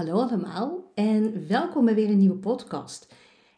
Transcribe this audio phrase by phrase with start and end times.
[0.00, 3.14] Hallo allemaal en welkom bij weer een nieuwe podcast.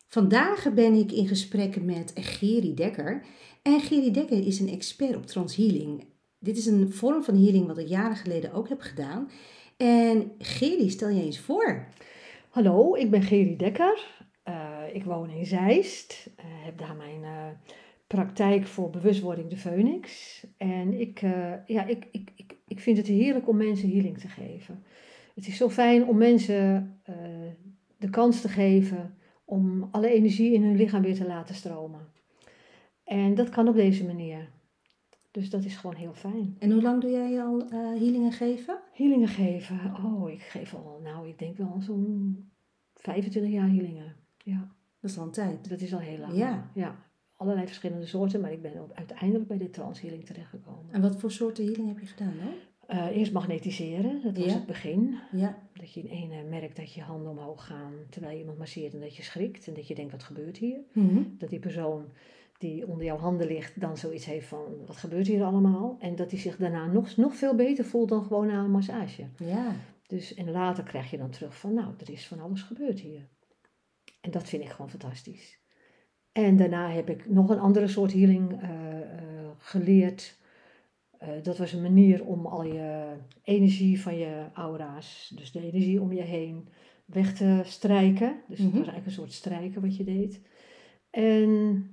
[0.07, 3.25] Vandaag ben ik in gesprek met Geri Dekker.
[3.63, 6.05] En Geri Dekker is een expert op transhealing.
[6.39, 9.31] Dit is een vorm van healing wat ik jaren geleden ook heb gedaan.
[9.77, 11.89] En Geri, stel je eens voor.
[12.49, 14.07] Hallo, ik ben Geri Dekker.
[14.49, 16.31] Uh, ik woon in Zeist.
[16.37, 17.47] Uh, heb daar mijn uh,
[18.07, 20.41] praktijk voor bewustwording de Phoenix.
[20.57, 21.21] En ik,
[21.67, 24.85] ja, ik, ik, ik, ik vind het heerlijk om mensen healing te geven.
[25.35, 27.01] Het is zo fijn om mensen
[27.99, 29.15] de kans te geven
[29.45, 32.01] om alle energie in hun lichaam weer te laten stromen.
[33.05, 34.49] En dat kan op deze manier.
[35.31, 36.57] Dus dat is gewoon heel fijn.
[36.59, 38.79] En hoe lang doe jij al uh, healingen geven?
[38.93, 39.95] Healingen geven?
[40.05, 42.51] Oh, ik geef al, nou, ik denk wel zo'n
[42.95, 44.17] 25 jaar healingen.
[44.39, 44.75] Ja.
[45.01, 45.69] Dat is al een tijd.
[45.69, 46.37] Dat is al heel lang.
[46.37, 46.71] Ja.
[46.75, 46.97] ja.
[47.37, 50.93] Allerlei verschillende soorten, maar ik ben ook uiteindelijk bij de transhealing terechtgekomen.
[50.93, 52.53] En wat voor soorten healing heb je gedaan dan?
[52.91, 54.53] Uh, eerst magnetiseren, dat was Ja.
[54.53, 55.19] het begin.
[55.33, 55.59] Ja.
[55.73, 59.01] Dat je in ene merkt dat je handen omhoog gaan terwijl je iemand masseert en
[59.01, 60.81] dat je schrikt en dat je denkt wat gebeurt hier.
[60.93, 61.23] Mhm.
[61.39, 62.05] Dat die persoon
[62.59, 65.97] die onder jouw handen ligt dan zoiets heeft van wat gebeurt hier allemaal.
[66.01, 69.27] En dat hij zich daarna nog, nog veel beter voelt dan gewoon na een massage.
[69.37, 69.75] Ja.
[70.07, 73.29] Dus, en later krijg je dan terug van nou, er is van alles gebeurd hier.
[74.21, 75.61] En dat vind ik gewoon fantastisch.
[76.33, 80.39] En daarna heb ik nog een andere soort healing eh, eh, geleerd.
[81.23, 86.01] Eh, dat was een manier om al je energie van je aura's, dus de energie
[86.01, 86.69] om je heen,
[87.05, 88.41] weg te strijken.
[88.49, 88.77] Dus het Mhm.
[88.79, 90.41] was eigenlijk een soort strijken wat je deed.
[91.11, 91.87] En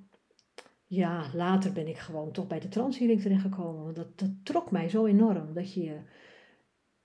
[0.85, 3.83] ja, later ben ik gewoon toch bij de transhealing terechtgekomen.
[3.83, 5.53] Want dat, dat trok mij zo enorm.
[5.53, 5.95] Dat je,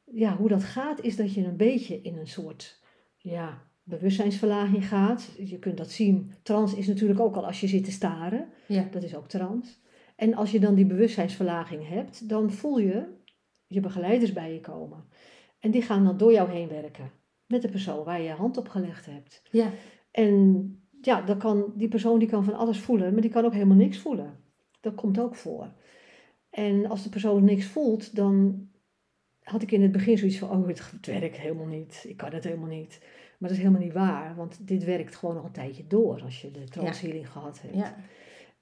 [0.05, 2.83] ja, hoe dat gaat, is dat je een beetje in een soort,
[3.17, 5.35] ja, bewustzijnsverlaging gaat.
[5.39, 6.33] Je kunt dat zien.
[6.43, 8.49] Trans is natuurlijk ook al als je zit te staren.
[8.69, 8.89] Ja.
[8.91, 9.83] Dat is ook trans.
[10.15, 13.07] En als je dan die bewustzijnsverlaging hebt, dan voel je
[13.67, 15.05] je begeleiders bij je komen.
[15.59, 17.11] En die gaan dan door jou heen werken.
[17.47, 19.43] Met de persoon waar je je hand op gelegd hebt.
[19.51, 19.71] Ja.
[20.11, 20.69] En
[21.01, 23.77] ja, dan kan, die persoon die kan van alles voelen, maar die kan ook helemaal
[23.77, 24.37] niks voelen.
[24.81, 25.73] Dat komt ook voor.
[26.51, 28.67] En als de persoon niks voelt, dan
[29.43, 32.05] had ik in het begin zoiets van, oh, het werkt helemaal niet.
[32.09, 32.99] Ik kan het helemaal niet.
[33.39, 36.41] Maar dat is helemaal niet waar, want dit werkt gewoon nog een tijdje door als
[36.41, 37.77] je de transhealing gehad hebt.
[37.77, 37.97] Ja.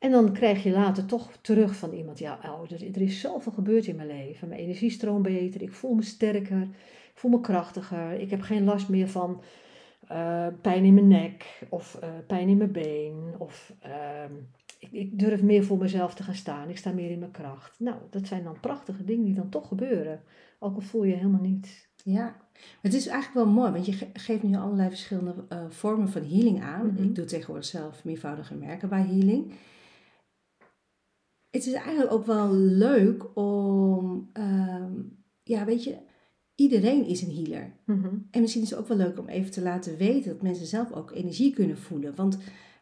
[0.02, 3.52] En dan krijg je later toch terug van iemand, ja, oh, er, er is zoveel
[3.52, 4.48] gebeurd in mijn leven.
[4.48, 8.12] Mijn energie stroomt beter, ik voel me sterker, ik voel me krachtiger.
[8.12, 9.42] Ik heb geen last meer van
[10.08, 13.34] eh, pijn in mijn nek of eh, pijn in mijn been.
[13.38, 14.32] Of ehm,
[14.78, 17.74] ik, ik durf meer voor mezelf te gaan staan, ik sta meer in mijn kracht.
[17.78, 20.20] Nou, dat zijn dan prachtige dingen die dan toch gebeuren.
[20.58, 21.88] Ook al voel je helemaal niets.
[22.04, 22.36] Ja,
[22.80, 26.22] het is eigenlijk wel mooi, want je ge- geeft nu allerlei verschillende eh, vormen van
[26.22, 26.86] healing aan.
[26.86, 27.02] Mhm.
[27.02, 29.52] Ik doe tegenwoordig zelf meervoudige merken bij healing.
[31.52, 34.92] Het is eigenlijk ook wel leuk om, ehm,
[35.42, 35.96] ja, weet je,
[36.54, 37.72] iedereen is een healer.
[37.84, 38.08] Mhm.
[38.30, 40.92] En misschien is het ook wel leuk om even te laten weten dat mensen zelf
[40.92, 42.14] ook energie kunnen voelen.
[42.14, 42.38] Want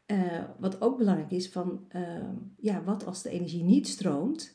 [0.07, 0.19] eh,
[0.59, 4.55] wat ook belangrijk is, van ehm, ja, wat als de energie niet stroomt?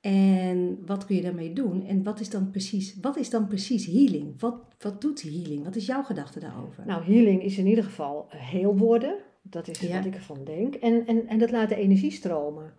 [0.00, 1.86] En wat kun je daarmee doen?
[1.86, 4.40] En wat is dan precies, wat is dan precies healing?
[4.40, 5.64] Wat, wat doet healing?
[5.64, 6.86] Wat is jouw gedachte daarover?
[6.86, 9.16] Nou, healing is in ieder geval heel worden.
[9.42, 9.96] Dat is Ja.
[9.96, 10.74] wat ik ervan denk.
[10.74, 12.72] En, en, en dat laat de energie stromen.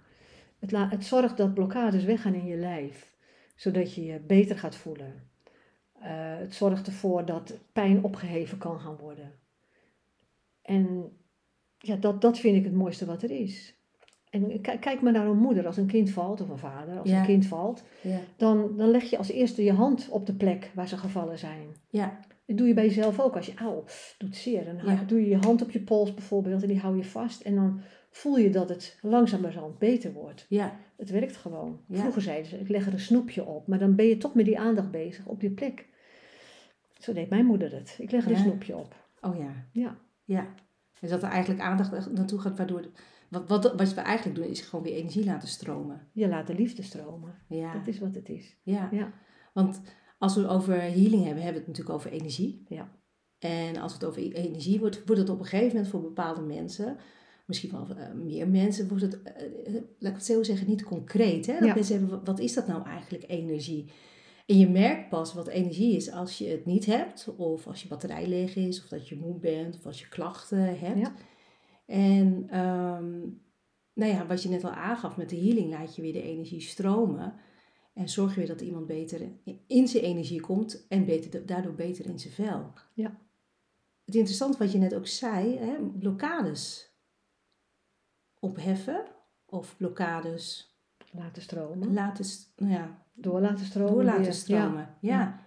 [0.64, 3.16] Het, la, het zorgt dat blokkades weggaan in je lijf.
[3.56, 5.14] Zodat je je beter gaat voelen.
[6.00, 9.32] Eh, het zorgt ervoor dat pijn opgeheven kan gaan worden.
[10.62, 11.12] En
[11.78, 13.76] ja, dat, dat vind ik het mooiste wat er is.
[14.30, 15.66] En kijk, maar naar een moeder.
[15.66, 17.20] Als een kind valt, of een vader, als Ja.
[17.20, 17.84] een kind valt.
[18.02, 21.40] ja, Dan, dan leg je als eerste je hand op de plek waar ze gevallen
[21.40, 21.68] zijn.
[21.90, 23.36] ja, Dat doe je bij jezelf ook.
[23.36, 23.84] Als je, auw,
[24.18, 24.66] doet zeer.
[24.66, 25.04] Dan Ja.
[25.08, 27.42] doe je je hand op je pols bijvoorbeeld en die hou je vast.
[27.42, 27.82] En dan
[28.16, 30.46] voel je dat het langzamerhand beter wordt.
[30.50, 31.80] ja, Het werkt gewoon.
[31.88, 32.00] Ja.
[32.00, 33.68] Vroeger zeiden ze, ik leg er een snoepje op.
[33.68, 35.88] Maar dan ben je toch met die aandacht bezig op die plek.
[37.00, 37.96] Zo deed mijn moeder het.
[38.00, 38.36] Ik leg er Ja.
[38.38, 38.96] een snoepje op.
[39.22, 39.98] oh ja, Ja.
[40.24, 40.54] ja.
[41.00, 42.90] Dus dat er eigenlijk aandacht naartoe gaat, waardoor,
[43.30, 46.08] wat, wat, wat we eigenlijk doen is gewoon weer energie laten stromen.
[46.12, 47.36] Je laat de liefde stromen.
[47.48, 48.58] Ja, Dat is wat het is.
[48.64, 48.88] ja.
[48.92, 49.14] Ja.
[49.54, 49.82] Want
[50.18, 52.66] als we het over healing hebben, hebben we het natuurlijk over energie.
[52.68, 52.92] Ja.
[53.40, 56.42] En als het over e- energie wordt, wordt het op een gegeven moment voor bepaalde
[56.42, 56.98] mensen,
[57.46, 60.84] misschien wel eh, meer mensen, wordt het, eh, eh, laat ik het zo zeggen, niet
[60.84, 61.46] concreet.
[61.46, 61.54] Hè?
[61.54, 61.74] Dat Ja.
[61.74, 63.92] mensen hebben, wat- wat is dat nou eigenlijk, energie?
[64.46, 67.88] En je merkt pas wat energie is als je het niet hebt, of als je
[67.88, 71.00] batterij leeg is, of dat je moe bent, of als je klachten hebt.
[71.00, 71.14] Ja.
[71.86, 73.20] En ehm,
[73.94, 76.62] nou ja, wat je net al aangaf met de healing, laat je weer de energie
[76.62, 77.34] stromen.
[77.94, 79.22] En zorg je weer dat iemand beter
[79.68, 82.72] in zijn energie komt en beter, daardoor beter in zijn vel.
[82.94, 83.18] Ja.
[84.06, 86.93] Het interessante wat je net ook zei, hè, blokkades
[88.44, 89.04] opheffen
[89.46, 90.72] of blokkades
[91.12, 91.94] Laten stromen.
[91.94, 92.26] laten,
[92.56, 93.94] nou ja, Door laten stromen.
[93.94, 94.96] door laten stromen.
[95.00, 95.20] Ja.
[95.20, 95.42] Ja.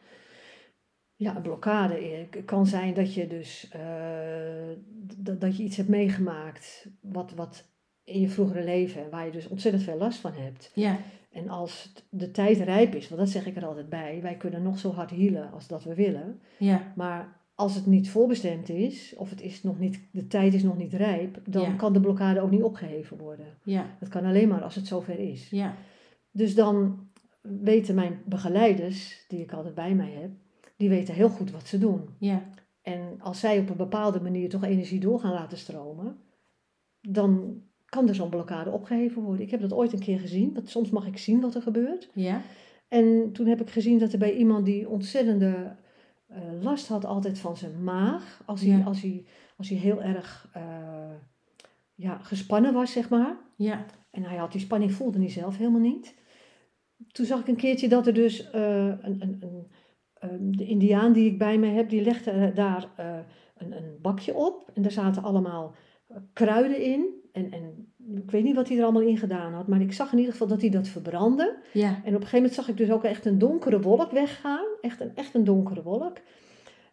[1.18, 4.76] Ja, een blokkade eh, kan zijn dat je dus eh,
[5.16, 7.64] dat, dat je iets hebt meegemaakt wat, wat
[8.04, 10.70] in je vroegere leven, waar je dus ontzettend veel last van hebt.
[10.74, 10.96] Ja.
[11.30, 14.62] En als de tijd rijp is, want dat zeg ik er altijd bij, wij kunnen
[14.62, 16.40] nog zo hard healen als dat we willen.
[16.58, 16.92] Ja.
[16.96, 20.76] Maar als het niet voorbestemd is, of het is nog niet, de tijd is nog
[20.76, 21.72] niet rijp, dan Ja.
[21.74, 23.46] kan de blokkade ook niet opgeheven worden.
[23.62, 23.96] Ja.
[24.00, 25.50] Dat kan alleen maar als het zover is.
[25.50, 25.74] Ja.
[26.32, 26.98] Dus dan
[27.42, 30.30] weten mijn begeleiders, die ik altijd bij mij heb,
[30.76, 32.08] die weten heel goed wat ze doen.
[32.18, 32.42] Ja.
[32.82, 36.16] En als zij op een bepaalde manier toch energie door gaan laten stromen,
[37.00, 39.44] dan kan er zo'n blokkade opgeheven worden.
[39.44, 42.10] Ik heb dat ooit een keer gezien, want soms mag ik zien wat er gebeurt.
[42.14, 42.42] Ja.
[42.88, 45.76] En toen heb ik gezien dat er bij iemand die ontzettende
[46.26, 48.84] eh, last had altijd van zijn maag, als hij, Ja.
[48.84, 49.24] als hij,
[49.56, 51.14] als hij heel erg eh,
[51.94, 53.36] ja, gespannen was, zeg maar.
[53.56, 53.84] Ja.
[54.10, 56.14] En hij had die spanning, voelde hij zelf helemaal niet.
[57.12, 59.66] Toen zag ik een keertje dat er dus eh, een, een, een,
[60.14, 62.88] ehm, de indiaan die ik bij me heb, die legde daar
[63.56, 64.70] een, een bakje op.
[64.74, 65.74] En daar zaten allemaal
[66.32, 67.06] kruiden in.
[67.32, 70.12] En, en ik weet niet wat hij er allemaal in gedaan had, maar ik zag
[70.12, 71.56] in ieder geval dat hij dat verbrandde.
[71.72, 71.88] Ja.
[71.88, 74.66] En op een gegeven moment zag ik dus ook echt een donkere wolk weggaan.
[74.80, 76.16] Echt een, echt een donkere wolk.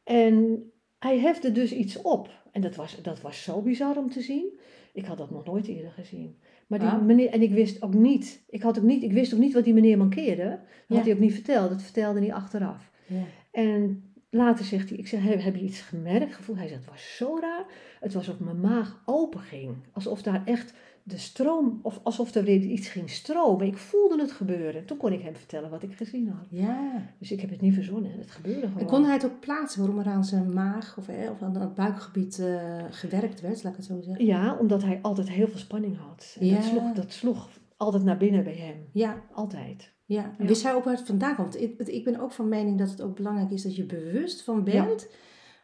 [0.03, 0.63] En
[0.99, 2.29] hij hefte dus iets op.
[2.51, 4.59] En dat was, dat was zo bizar om te zien.
[4.93, 6.37] Ik had dat nog nooit eerder gezien.
[6.67, 9.39] Maar die meneer, en ik wist ook niet, ik, had ook niet, ik wist ook
[9.39, 10.49] niet wat die meneer mankeerde.
[10.49, 10.95] Dat Ja.
[10.95, 12.91] had hij ook niet verteld, dat vertelde hij achteraf.
[13.07, 13.23] Ja.
[13.51, 16.57] En later zegt hij, ik zeg, heb, je iets gemerkt, gevoeld?
[16.57, 17.65] Hij zegt, het was zo raar.
[17.99, 19.75] Het was of mijn maag open ging.
[19.91, 20.73] Alsof daar echt
[21.05, 23.65] de stroom, of alsof er weer iets ging stromen.
[23.67, 24.85] Ik voelde het gebeuren.
[24.85, 26.45] Toen kon ik hem vertellen wat ik gezien had.
[26.49, 27.09] Ja.
[27.19, 28.79] Dus ik heb het niet verzonnen, het gebeurde gewoon.
[28.81, 31.55] En kon hij het ook plaatsen waarom er aan zijn maag of, eh, of aan
[31.55, 34.25] het buikgebied eh, gewerkt werd, laat ik het zo zeggen?
[34.25, 36.35] Ja, omdat hij altijd heel veel spanning had.
[36.39, 36.55] En Ja.
[36.55, 38.75] dat, sloeg, dat sloeg altijd naar binnen bij hem.
[38.93, 39.91] Ja, Altijd.
[40.05, 40.23] ja.
[40.23, 40.45] En Ja.
[40.45, 41.61] wist hij ook waar het vandaan komt?
[41.61, 44.63] Ik, ik ben ook van mening dat het ook belangrijk is dat je bewust van
[44.63, 45.07] bent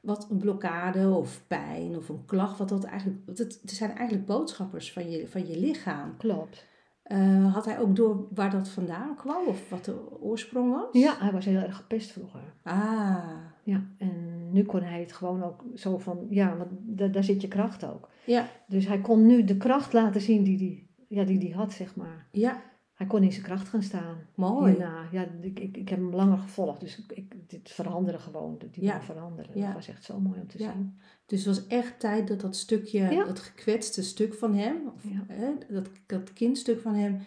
[0.01, 4.94] wat een blokkade of pijn of een klacht, wat dat eigenlijk, het, zijn eigenlijk boodschappers
[4.94, 6.18] van je, van je lichaam.
[6.18, 6.68] Klopt.
[7.04, 10.88] Eh, had hij ook door waar dat vandaan kwam of wat de oorsprong was?
[10.92, 12.42] Ja, hij was heel erg gepest vroeger.
[12.63, 13.18] Ah,
[13.63, 17.42] Ja, en nu kon hij het gewoon ook zo van, ja, want da- daar zit
[17.42, 18.10] je kracht ook.
[18.25, 20.88] ja, Dus hij kon nu de kracht laten zien die hij
[21.18, 22.28] ja, die die had, zeg maar.
[22.31, 22.62] ja,
[23.00, 24.18] Hij kon in zijn kracht gaan staan.
[24.36, 24.72] mooi.
[24.72, 25.07] Hierna.
[25.12, 28.57] Ja, ik, ik, ik heb hem langer gevolgd, dus ik, ik, dit veranderde gewoon.
[28.72, 29.01] Die Ja.
[29.01, 29.57] veranderen.
[29.57, 29.66] Ja.
[29.66, 30.72] Dat was echt zo mooi om te Ja.
[30.72, 31.00] zien.
[31.25, 33.25] Dus het was echt tijd dat dat stukje, Ja.
[33.25, 37.19] dat gekwetste stuk van hem, of, hè, dat, dat kindstuk van hem,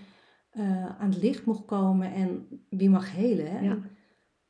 [0.51, 3.51] eh, aan het licht mocht komen en wie mag helen.
[3.51, 3.61] Hè?
[3.61, 3.71] Ja.
[3.73, 3.91] En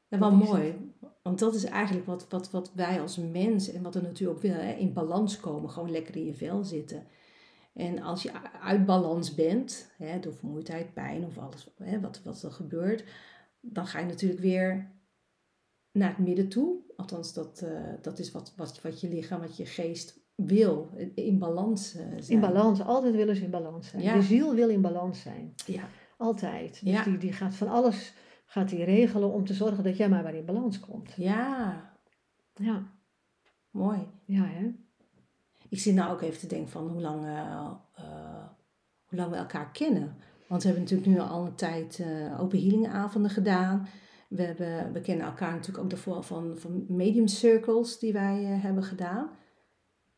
[0.09, 0.93] Dat wel mooi,
[1.23, 4.41] want dat is eigenlijk wat, wat, wat wij als mens en wat de natuur ook
[4.43, 4.73] wil, hè?
[4.73, 7.03] in balans komen, gewoon lekker in je vel zitten.
[7.73, 8.31] En als je
[8.61, 13.05] uit balans bent, hè, door vermoeidheid, pijn of alles hè, wat, wat er gebeurt,
[13.61, 14.91] dan ga je natuurlijk weer
[15.93, 16.77] naar het midden toe.
[16.97, 21.39] Althans, dat, eh, dat is wat, wat, wat je lichaam, wat je geest wil, in
[21.39, 22.25] balans eh, zijn.
[22.29, 24.03] In balans, altijd willen ze in balans zijn.
[24.03, 24.15] Ja.
[24.15, 25.55] De ziel wil in balans zijn.
[25.67, 26.71] Ja, Altijd.
[26.85, 27.03] Dus Ja.
[27.05, 28.15] die, die gaat van alles
[28.47, 31.13] gaat die regelen om te zorgen dat jij maar weer in balans komt.
[31.17, 31.91] ja,
[32.55, 32.87] Ja,
[33.71, 34.09] mooi.
[34.27, 34.71] ja hè?
[35.73, 37.39] Ik zit nou ook even te denken van hoe lang, eh,
[37.95, 38.05] eh,
[39.07, 40.17] hoe lang we elkaar kennen.
[40.49, 43.89] Want we hebben natuurlijk nu al een tijd eh open healingavonden gedaan.
[44.29, 48.83] We, hebben, we kennen elkaar natuurlijk ook daarvoor van, van medium circles die wij hebben
[48.83, 49.31] gedaan.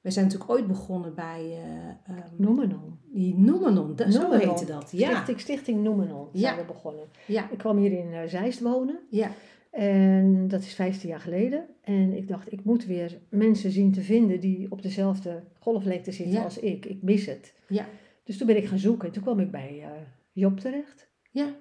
[0.00, 1.60] We zijn natuurlijk ooit begonnen bij
[2.06, 2.98] eh ehm, Noemenon.
[3.12, 3.96] die Noemenon.
[3.96, 4.48] Dat, zo Noemenon.
[4.48, 4.90] heette dat.
[4.90, 6.40] Ja, Stichting, Stichting Noemenon Ja.
[6.40, 7.04] zijn we begonnen.
[7.26, 8.98] ja, Ik kwam hier in Zeist wonen.
[9.10, 9.30] ja,
[9.74, 11.66] En dat is 15 jaar geleden.
[11.82, 16.34] En ik dacht, ik moet weer mensen zien te vinden die op dezelfde golflengte zitten
[16.34, 16.42] Ja.
[16.42, 16.86] als ik.
[16.86, 17.54] Ik mis het.
[17.68, 17.86] ja,
[18.24, 19.06] Dus toen ben ik gaan zoeken.
[19.08, 19.90] En toen kwam ik bij eh,
[20.32, 21.08] Job terecht.
[21.30, 21.54] ja.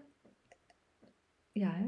[1.51, 1.85] Ja, hè?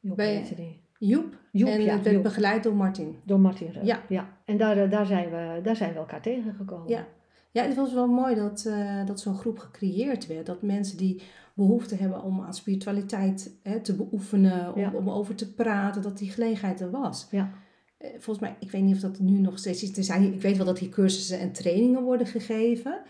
[0.00, 0.84] Job Bij- heette die.
[0.98, 1.38] Joep.
[1.52, 2.22] Joep, en ja, het werd Joep.
[2.22, 3.16] begeleid door Martin.
[3.24, 3.70] Door Martin.
[3.82, 4.02] Ja.
[4.08, 4.38] ja.
[4.44, 6.88] En daar, eh, daar, zijn we, daar zijn we elkaar tegengekomen.
[6.88, 7.06] Ja.
[7.50, 10.46] Ja, het was wel mooi dat, eh, dat zo'n groep gecreëerd werd.
[10.46, 11.22] Dat mensen die
[11.56, 14.90] behoefte hebben om aan spiritualiteit hè, te beoefenen, om, Ja.
[14.92, 17.26] om over te praten, dat die gelegenheid er was.
[17.30, 17.50] Ja.
[17.98, 19.96] Eh, volgens mij, ik weet niet of dat nu nog steeds is.
[19.96, 23.00] Er zijn, ik weet wel dat hier cursussen en trainingen worden gegeven.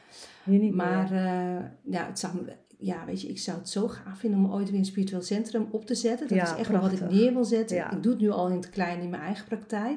[0.45, 1.21] Niet Maar meer.
[1.25, 2.33] eh, ja, het zou,
[2.79, 5.67] ja, weet je, ik zou het zo gaaf vinden om ooit weer een spiritueel centrum
[5.71, 6.29] op te zetten.
[6.29, 7.77] Dat Ja, is echt wel wat ik neer wil zetten.
[7.77, 7.91] Ja.
[7.93, 9.97] Ik doe het nu al in het klein in mijn eigen praktijk.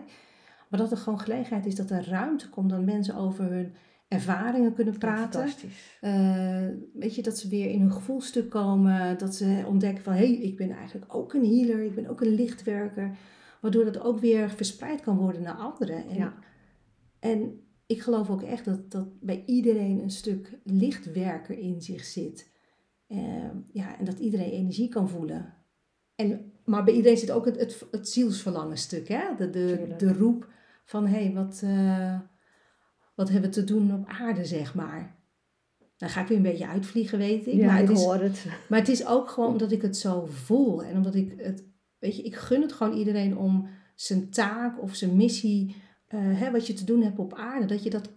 [0.70, 3.74] Maar dat er gewoon gelegenheid is dat er ruimte komt dat mensen over hun
[4.10, 5.40] ervaringen kunnen praten.
[5.40, 5.98] Fantastisch.
[6.02, 9.18] Eh, weet je, dat ze weer in hun gevoelstuk komen.
[9.18, 11.84] Dat ze ontdekken van, hé, hey, ik ben eigenlijk ook een healer.
[11.84, 13.18] Ik ben ook een lichtwerker.
[13.62, 16.08] Waardoor dat ook weer verspreid kan worden naar anderen.
[16.08, 16.34] En, Ja.
[17.20, 22.52] en ik geloof ook echt dat, dat bij iedereen een stuk lichtwerker in zich zit.
[23.08, 23.18] Eh,
[23.72, 25.54] ja, en dat iedereen energie kan voelen.
[26.16, 29.22] En maar bij iedereen zit ook het, het, het zielsverlangen stuk, hè?
[29.38, 30.00] De, de, Tuurlijk.
[30.00, 30.48] de roep
[30.86, 32.20] van, hé, hey, wat, eh,
[33.20, 35.16] wat hebben we te doen op aarde, zeg maar.
[35.98, 37.54] Dan ga ik weer een beetje uitvliegen, weet ik.
[37.54, 38.46] Ja, maar, ik is, hoor het.
[38.70, 40.84] maar het is ook gewoon omdat ik het zo voel.
[40.84, 41.64] En omdat ik het,
[41.98, 45.76] weet je, ik gun het gewoon iedereen om zijn taak of zijn missie,
[46.08, 48.10] eh, hè, wat je te doen hebt op aarde, dat je dat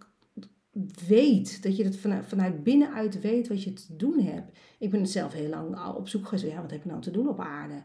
[1.07, 1.63] weet.
[1.63, 4.59] Dat je het vanuit, vanuit binnenuit weet wat je te doen hebt.
[4.79, 7.29] Ik ben zelf heel lang op zoek geweest, ja, wat heb je nou te doen
[7.29, 7.83] op aarde?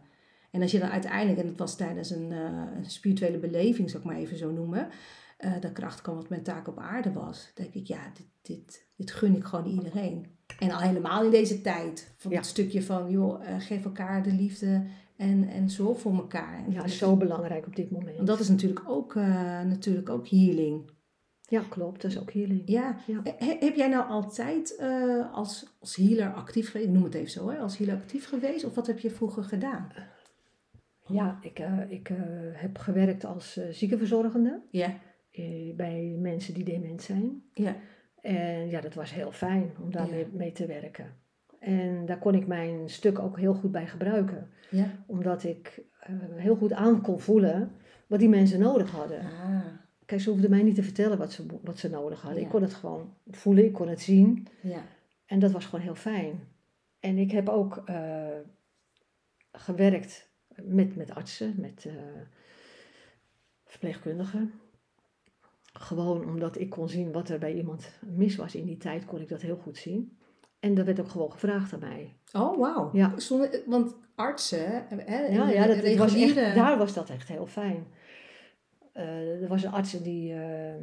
[0.51, 3.99] En als je dan uiteindelijk, en het was tijdens een, eh, een spirituele beleving, zal
[3.99, 4.87] ik maar even zo noemen,
[5.37, 7.51] eh de kracht kwam wat mijn taak op aarde was.
[7.55, 10.25] Denk ik, ja, dit, dit, dit gun ik gewoon iedereen.
[10.59, 12.13] En al helemaal in deze tijd.
[12.17, 12.37] Van Ja.
[12.37, 14.83] het stukje van, joh, eh, geef elkaar de liefde
[15.17, 16.57] en, en zorg voor elkaar.
[16.65, 18.15] En Ja, dat- zo belangrijk op dit moment.
[18.15, 20.89] Want dat is natuurlijk ook, eh, natuurlijk ook healing.
[21.49, 22.01] Ja, klopt.
[22.01, 22.61] Dat is ook healing.
[22.65, 23.21] Ja, Ja.
[23.23, 24.79] He- heb jij nou altijd
[25.31, 26.87] als, als healer actief geweest?
[26.87, 27.57] Ik noem het even zo, hè?
[27.57, 28.65] Als healer actief geweest?
[28.65, 29.87] Of wat heb je vroeger gedaan?
[31.07, 32.09] Ja, ik, ik
[32.53, 34.93] heb gewerkt als ziekenverzorgende Ja,
[35.75, 37.43] bij mensen die dement zijn.
[37.53, 37.75] ja,
[38.21, 40.27] En ja, dat was heel fijn om daarmee Ja.
[40.33, 41.13] mee te werken.
[41.59, 44.49] En daar kon ik mijn stuk ook heel goed bij gebruiken.
[44.69, 45.03] ja.
[45.07, 47.71] Omdat ik eh, heel goed aan kon voelen
[48.07, 49.19] wat die mensen nodig hadden.
[49.19, 49.65] Ah,
[50.05, 52.39] Kijk, ze hoefden mij niet te vertellen wat ze, wat ze nodig hadden.
[52.39, 52.45] Ja.
[52.45, 54.47] Ik kon het gewoon voelen, ik kon het zien.
[54.61, 54.81] ja,
[55.25, 56.39] En dat was gewoon heel fijn.
[56.99, 58.27] En ik heb ook eh,
[59.51, 61.93] gewerkt met, met artsen, met eh,
[63.65, 64.51] verpleegkundigen.
[65.79, 69.21] Gewoon omdat ik kon zien wat er bij iemand mis was in die tijd, kon
[69.21, 70.17] ik dat heel goed zien.
[70.59, 72.15] En dat werd ook gewoon gevraagd aan mij.
[72.33, 72.89] Oh, wauw.
[72.93, 73.19] Ja.
[73.19, 77.87] Zonder, want artsen, hè, Ja, ja dat, was echt, daar was dat echt heel fijn.
[78.93, 80.33] Eh, er was een arts die.
[80.33, 80.75] eh,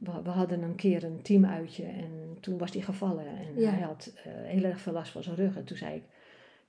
[0.00, 3.26] we, we hadden een keer een teamuitje en toen was hij gevallen.
[3.26, 3.70] En Ja.
[3.70, 5.56] hij had eh, heel erg veel last van zijn rug.
[5.56, 6.02] En toen zei ik: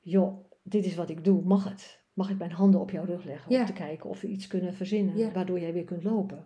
[0.02, 2.00] Joh, dit is wat ik doe, mag het?
[2.14, 4.74] Mag ik mijn handen op jouw rug leggen om te kijken of we iets kunnen
[4.74, 6.46] verzinnen waardoor jij weer kunt lopen?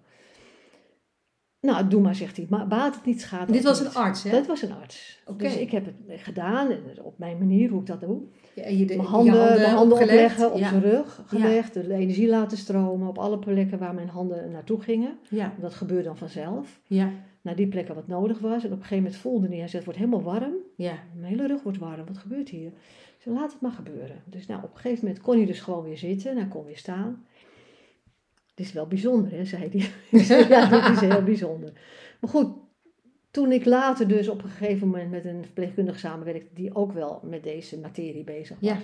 [1.62, 2.46] Nou, doe maar, zegt hij.
[2.50, 3.90] Maar baat het niet, schaadt Dit was niet.
[3.90, 4.32] een arts, hè?
[4.32, 5.22] Dat was een arts.
[5.38, 8.22] Dus ik heb het gedaan en op mijn manier, hoe ik dat doe.
[8.54, 10.70] Ja, je de, Mijn je handen, mijn handen opleggen, op ja.
[10.70, 15.18] zijn rug gelegd, de energie laten stromen op alle plekken waar mijn handen naartoe gingen.
[15.30, 16.80] Ja, Dat gebeurde dan vanzelf.
[16.86, 17.10] ja,
[17.42, 18.64] Naar die plekken wat nodig was.
[18.64, 20.54] En op een gegeven moment voelde hij, hij zei, het wordt helemaal warm.
[20.76, 20.94] ja.
[21.16, 22.68] Mijn hele rug wordt warm, wat gebeurt hier?
[22.68, 24.16] Ik zei, laat het maar gebeuren.
[24.26, 26.66] Dus nou, op een gegeven moment kon hij dus gewoon weer zitten en hij kon
[26.66, 27.26] weer staan.
[28.62, 29.90] Is wel bijzonder, hè, zei hij.
[30.50, 31.72] Ja, dat is heel bijzonder.
[32.20, 32.48] Maar goed,
[33.32, 37.20] toen ik later dus op een gegeven moment met een verpleegkundige samenwerkte die ook wel
[37.24, 38.70] met deze materie bezig was.
[38.70, 38.78] Ja.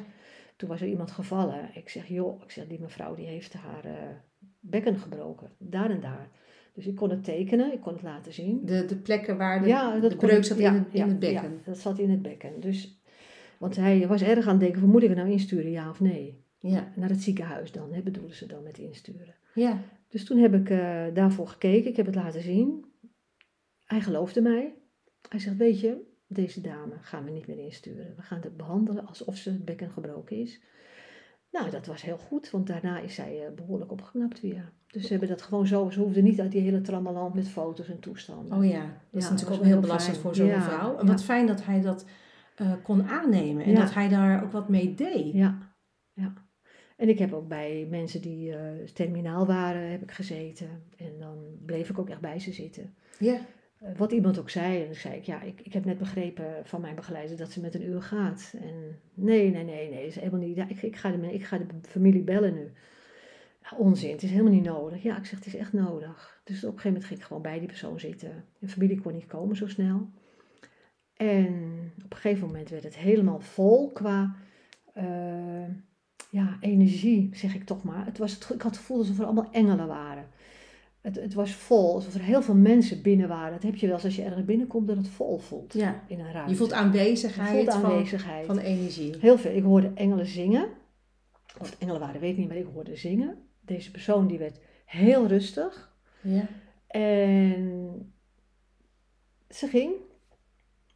[0.55, 1.69] Toen was er iemand gevallen.
[1.74, 3.91] Ik zeg, joh, ik zeg, die mevrouw die heeft haar eh,
[4.60, 5.51] bekken gebroken.
[5.57, 6.29] Daar en daar.
[6.74, 8.62] Dus ik kon het tekenen, ik kon het laten zien.
[8.65, 10.88] De, de plekken waar de, Ja, dat de kon breuk ik- zat ja, in, het,
[10.93, 11.51] in ja, het bekken.
[11.51, 12.60] Ja, dat zat in het bekken.
[12.60, 13.01] Dus,
[13.57, 16.00] want hij was erg aan het denken, van, moet ik het nou insturen, ja of
[16.00, 16.46] nee?
[16.60, 19.36] Ja, Naar het ziekenhuis dan, hè, bedoelen ze dan met insturen.
[19.54, 22.86] ja, Dus toen heb ik eh, daarvoor gekeken, ik heb het laten zien.
[23.86, 24.74] Hij geloofde mij.
[25.30, 28.14] Hij zegt, weet je, deze dame gaan we niet meer insturen.
[28.16, 30.62] We gaan het behandelen alsof ze het bekken gebroken is.
[31.52, 34.72] Nou, dat was heel goed, want daarna is zij eh, behoorlijk opgeknapt weer.
[34.88, 37.90] Dus ze hebben dat gewoon zo, ze hoefden niet uit die hele trammeland met foto's
[37.90, 38.58] en toestanden.
[38.58, 38.82] oh ja.
[38.82, 40.98] Dat is Ja, natuurlijk ook heel belastend voor zo'n Ja, vrouw.
[40.98, 41.12] En ja.
[41.12, 42.06] wat fijn dat hij dat
[42.56, 43.66] eh, kon aannemen.
[43.66, 45.34] En dat hij daar ook wat mee deed.
[45.34, 45.58] Ja,
[46.14, 46.34] ja.
[46.98, 50.84] En ik heb ook bij mensen die eh, terminaal waren, heb ik gezeten.
[50.98, 52.94] En dan bleef ik ook echt bij ze zitten.
[53.20, 53.39] Ja,
[53.77, 56.46] Eh, wat iemand ook zei, en dan zei ik, ja, ik, ik heb net begrepen
[56.63, 58.54] van mijn begeleider dat ze met een uur gaat.
[58.62, 60.56] En nee, nee, nee, nee, is helemaal niet.
[60.56, 62.72] Ja, ik, ik, ga de, ik ga de familie bellen nu.
[63.62, 65.04] Ja, onzin, het is helemaal niet nodig.
[65.04, 66.42] Ja, ik zeg, het is echt nodig.
[66.44, 68.46] Dus op een gegeven moment ging ik gewoon bij die persoon zitten.
[68.60, 70.10] De familie kon niet komen zo snel.
[71.13, 71.54] En
[72.06, 74.36] op een gegeven moment werd het helemaal vol qua
[74.94, 75.63] eh,
[76.38, 78.06] ja, energie, zeg ik toch maar.
[78.06, 80.27] Het was, het, ik had het gevoel alsof er allemaal engelen waren.
[81.01, 83.51] Het, het was vol, alsof er heel veel mensen binnen waren.
[83.51, 86.03] Dat heb je wel eens als je ergens binnenkomt, dat het vol voelt ja.
[86.08, 86.51] in een ruimte.
[86.51, 88.46] Je voelt Je aanwezigheid, voelt van, aanwezigheid.
[88.46, 89.15] van energie.
[89.20, 89.51] Heel veel.
[89.51, 90.67] Ik hoorde engelen zingen.
[91.60, 93.38] Of het engelen waren, weet ik niet, maar ik hoorde zingen.
[93.62, 95.96] Deze persoon die werd heel rustig.
[96.22, 96.48] Ja,
[96.88, 98.13] En
[99.50, 99.91] ze ging.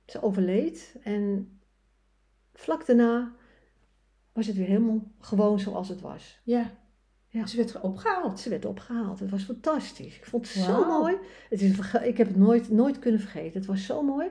[0.05, 0.95] Ze overleed.
[1.03, 1.49] En
[2.53, 3.39] vlak daarna
[4.45, 6.39] was het weer helemaal gewoon zoals het was.
[6.43, 6.79] ja.
[7.33, 7.45] Ja.
[7.47, 8.39] Ze werd opgehaald.
[8.39, 9.19] Ze werd opgehaald.
[9.19, 10.15] Het was fantastisch.
[10.17, 11.15] Ik vond het zo mooi.
[11.49, 13.59] Het is, ik heb het nooit, nooit kunnen vergeten.
[13.59, 14.27] Het was zo mooi.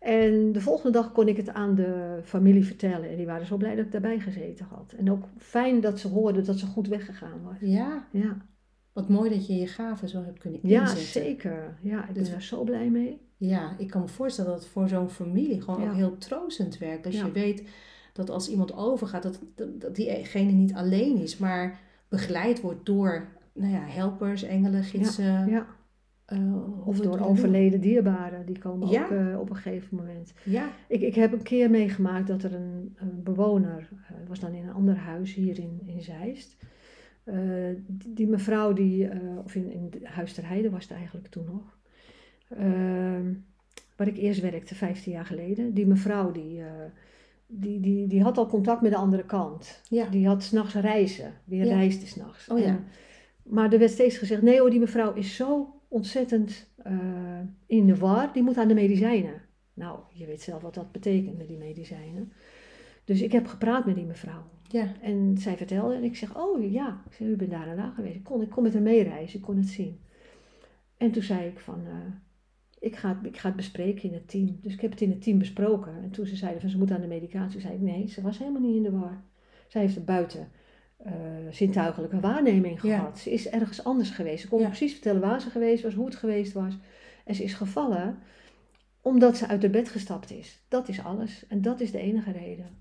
[0.00, 3.08] En de volgende dag kon ik het aan de familie vertellen.
[3.10, 4.92] En die waren zo blij dat ik daarbij gezeten had.
[4.96, 7.54] En ook fijn dat ze hoorden dat ze goed weggegaan was.
[7.60, 8.36] Ja, Ja,
[8.92, 11.06] wat mooi dat je je gaven zo hebt kunnen ja inzetten.
[11.06, 11.78] zeker.
[11.82, 13.20] Ja, ik ben daar zo blij mee.
[13.36, 15.88] Ja, ik kan me voorstellen dat het voor zo'n familie gewoon Ja.
[15.90, 17.06] ook heel troostend werkt.
[17.06, 17.24] Als Ja.
[17.26, 17.62] je weet
[18.26, 23.26] dat als iemand overgaat, dat, dat, dat diegene niet alleen is, maar begeleid wordt door
[23.52, 25.46] nou ja, helpers, engelen, gidsen.
[25.50, 25.66] Ja.
[26.24, 29.04] eh, Of door overleden dierbaren, die komen Ja.
[29.04, 30.32] ook eh, op een gegeven moment.
[30.44, 34.52] Ja, Ik, ik heb een keer meegemaakt dat er een, een bewoner, eh, was dan
[34.52, 36.56] in een ander huis hier in, in Zeist.
[37.86, 39.08] Die, die mevrouw, die,
[39.44, 41.76] of in, in Huis ter Heide was het eigenlijk toen nog.
[42.48, 43.32] Ehm,
[43.96, 45.74] waar ik eerst werkte, 15 jaar geleden.
[45.74, 46.62] Die mevrouw, die,
[47.50, 49.80] die, die, die had al contact met de andere kant.
[49.88, 50.06] ja.
[50.08, 51.74] Die had s'nachts reizen, weer Ja.
[51.74, 52.48] reisde s'nachts.
[52.48, 52.64] Oh ja.
[52.64, 52.84] En-
[53.42, 56.92] Maar er werd steeds gezegd, nee hoor, die mevrouw is zo ontzettend eh,
[57.66, 59.42] in de war, die moet aan de medicijnen.
[59.74, 62.32] Nou, je weet zelf wat dat betekent met die medicijnen.
[63.04, 64.42] Dus ik heb gepraat met die mevrouw.
[64.70, 64.92] ja.
[65.00, 67.92] En zij vertelde en ik zeg, oh ja, ik zeg, u bent daar en daar
[67.94, 68.16] geweest.
[68.16, 70.00] Ik kon, ik kon met haar meereizen, ik kon het zien.
[70.96, 71.92] En toen zei ik van, eh,
[72.80, 74.58] ik, ga het, ik ga het bespreken in het team.
[74.62, 75.92] Dus ik heb het in het team besproken.
[76.02, 78.38] En toen ze zeiden van, ze moet aan de medicatie, zei ik, nee, ze was
[78.38, 79.22] helemaal niet in de war.
[79.68, 80.48] Zij heeft een buiten
[80.96, 81.12] eh,
[81.50, 82.96] zintuigelijke waarneming Ja.
[82.98, 83.18] gehad.
[83.18, 84.42] Ze is ergens anders geweest.
[84.42, 84.66] Ze kon Ja.
[84.66, 86.78] precies vertellen waar ze geweest was, hoe het geweest was.
[87.24, 88.18] En ze is gevallen
[89.00, 90.60] omdat ze uit haar bed gestapt is.
[90.68, 91.46] Dat is alles.
[91.48, 92.77] En dat is de enige reden.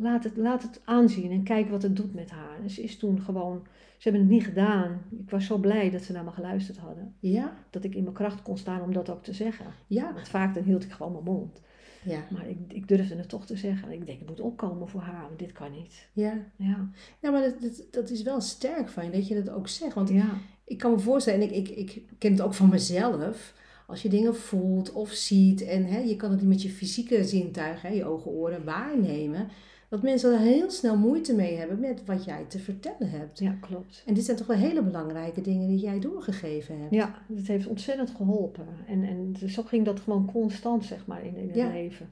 [0.00, 2.58] Laat het, laat het aanzien en kijk wat het doet met haar.
[2.62, 3.62] En ze is toen gewoon,
[3.96, 5.02] ze hebben het niet gedaan.
[5.20, 7.14] Ik was zo blij dat ze naar me geluisterd hadden.
[7.18, 9.66] Ja, Dat ik in mijn kracht kon staan om dat ook te zeggen.
[9.86, 11.60] ja, Want vaak dan hield ik gewoon mijn mond.
[12.02, 13.88] ja, Maar ik, ik durfde het toch te zeggen.
[13.88, 16.08] En ik denk, ik moet opkomen voor haar, want dit kan niet.
[16.12, 16.34] ja.
[16.56, 16.90] Ja,
[17.20, 19.94] Ja, maar dat, dat, dat is wel sterk van je dat je dat ook zegt.
[19.94, 20.28] Want ja,
[20.64, 23.54] ik kan me voorstellen, en ik, ik, ik ken het ook van mezelf.
[23.86, 27.24] Als je dingen voelt of ziet en hè, je kan het niet met je fysieke
[27.24, 29.48] zintuigen, hè, je ogen, oren waarnemen.
[29.90, 33.38] Dat mensen er heel snel moeite mee hebben met wat jij te vertellen hebt.
[33.38, 34.02] ja, klopt.
[34.06, 36.94] En dit zijn toch wel hele belangrijke dingen die jij doorgegeven hebt.
[36.94, 38.66] Ja, het heeft ontzettend geholpen.
[38.86, 41.68] En, en zo ging dat gewoon constant, zeg maar, in, in het Ja.
[41.68, 42.10] leven.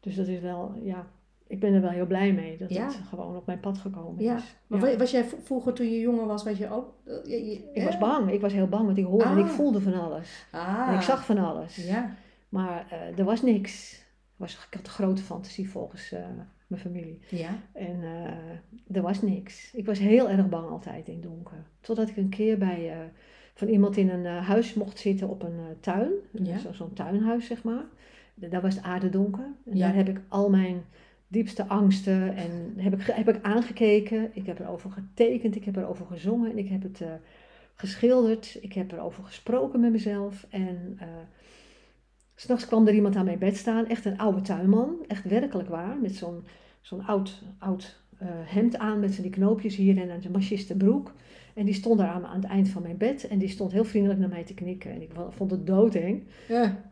[0.00, 1.06] Dus dat is wel, ja,
[1.46, 2.84] ik ben er wel heel blij mee dat Ja.
[2.86, 4.56] het gewoon op mijn pad gekomen Ja, is.
[4.66, 4.96] Maar Ja.
[4.96, 6.94] was jij vroeger toen je jonger was, was je ook...
[7.04, 7.84] eh, je- je- Ik hè?
[7.84, 9.50] was bang, ik was heel bang, want ik hoorde en ik Ah.
[9.50, 10.46] voelde van alles.
[10.50, 10.86] Ah.
[10.88, 11.76] En ik zag van alles.
[11.76, 12.14] Ja,
[12.48, 14.02] Maar eh, er was niks.
[14.36, 16.24] Was, ik had een grote fantasie volgens eh,
[16.70, 17.18] mijn familie.
[17.28, 19.74] ja, En eh, er was niks.
[19.74, 21.64] Ik was heel erg bang altijd in het donker.
[21.80, 22.96] Totdat ik een keer bij eh,
[23.54, 26.10] van iemand in een eh, huis mocht zitten op een tuin.
[26.32, 26.58] Ja.
[26.58, 27.84] Zo, zo'n tuinhuis, zeg maar.
[28.34, 29.44] Da- Daar was het aardedonker.
[29.66, 29.86] En Ja.
[29.86, 30.82] daar heb ik al mijn
[31.28, 34.30] diepste angsten en heb ik, heb ik aangekeken.
[34.32, 37.02] Ik heb erover getekend, ik heb erover gezongen en ik heb het
[37.74, 38.58] geschilderd.
[38.60, 40.46] Ik heb erover gesproken met mezelf.
[40.50, 40.98] En
[42.40, 45.96] s'nachts kwam er iemand aan mijn bed staan, echt een oude tuinman, echt werkelijk waar,
[46.00, 46.44] met zo'n
[46.80, 51.12] zo'n oud, oud eh, hemd aan met van die knoopjes hier en een machistenbroek.
[51.54, 53.84] En die stond daar aan, aan het eind van mijn bed en die stond heel
[53.84, 54.90] vriendelijk naar mij te knikken.
[54.90, 56.22] En ik vond het doodeng.
[56.48, 56.88] ja.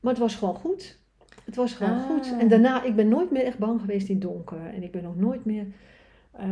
[0.00, 0.98] Maar het was gewoon goed.
[1.44, 2.06] Het was gewoon Ah.
[2.06, 2.34] goed.
[2.38, 4.66] En daarna, ik ben nooit meer echt bang geweest in het donker.
[4.74, 5.66] En ik ben ook nooit meer
[6.32, 6.46] eh,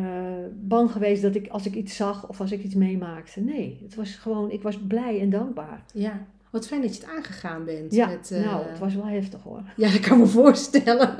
[0.61, 3.41] bang geweest dat ik, als ik iets zag of als ik iets meemaakte.
[3.41, 5.85] Nee, het was gewoon, ik was blij en dankbaar.
[5.95, 6.27] ja.
[6.51, 7.93] Wat fijn dat je het aangegaan bent.
[7.95, 9.63] Ja, met, eh, nou, het was wel heftig hoor.
[9.77, 11.19] Ja, dat kan me voorstellen.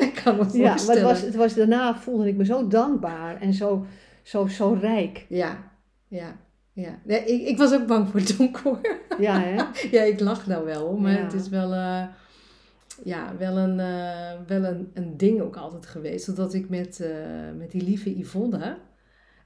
[0.00, 0.62] ik kan me voorstellen.
[0.62, 3.86] Ja, maar het was, het was, daarna voelde ik me zo dankbaar en zo,
[4.22, 5.26] zo, zo rijk.
[5.28, 5.70] Ja,
[6.08, 6.36] ja,
[6.72, 6.98] ja.
[7.04, 8.62] Nee, ik, ik was ook bang voor het donker.
[8.62, 8.80] hoor.
[9.18, 9.54] Ja, hè?
[9.96, 11.18] ja, ik lach nou wel, maar Ja.
[11.22, 12.04] het is wel, eh,
[13.04, 16.24] ja, wel, een, eh, wel een, een ding ook altijd geweest.
[16.24, 17.10] Zodat ik met, eh,
[17.56, 18.78] met die lieve Yvonne,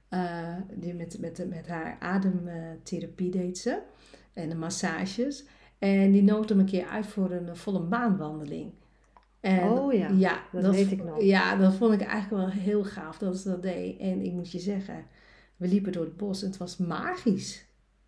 [0.09, 3.79] eh, die met, met, met haar ademtherapie deed ze
[4.37, 5.45] en de massages.
[5.79, 8.71] En die nodigde me een keer uit voor een volle maanwandeling.
[9.39, 11.21] En Oh ja, ja dat weet ik nog.
[11.21, 13.99] Ja, dat vond ik eigenlijk wel heel gaaf dat ze dat deed.
[13.99, 15.05] En ik moet je zeggen,
[15.55, 17.65] we liepen door het bos en het was magisch.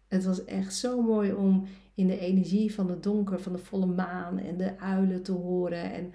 [0.08, 3.86] Het was echt zo mooi om in de energie van het donker, van de volle
[3.86, 5.94] maan en de uilen te horen.
[5.94, 6.14] En,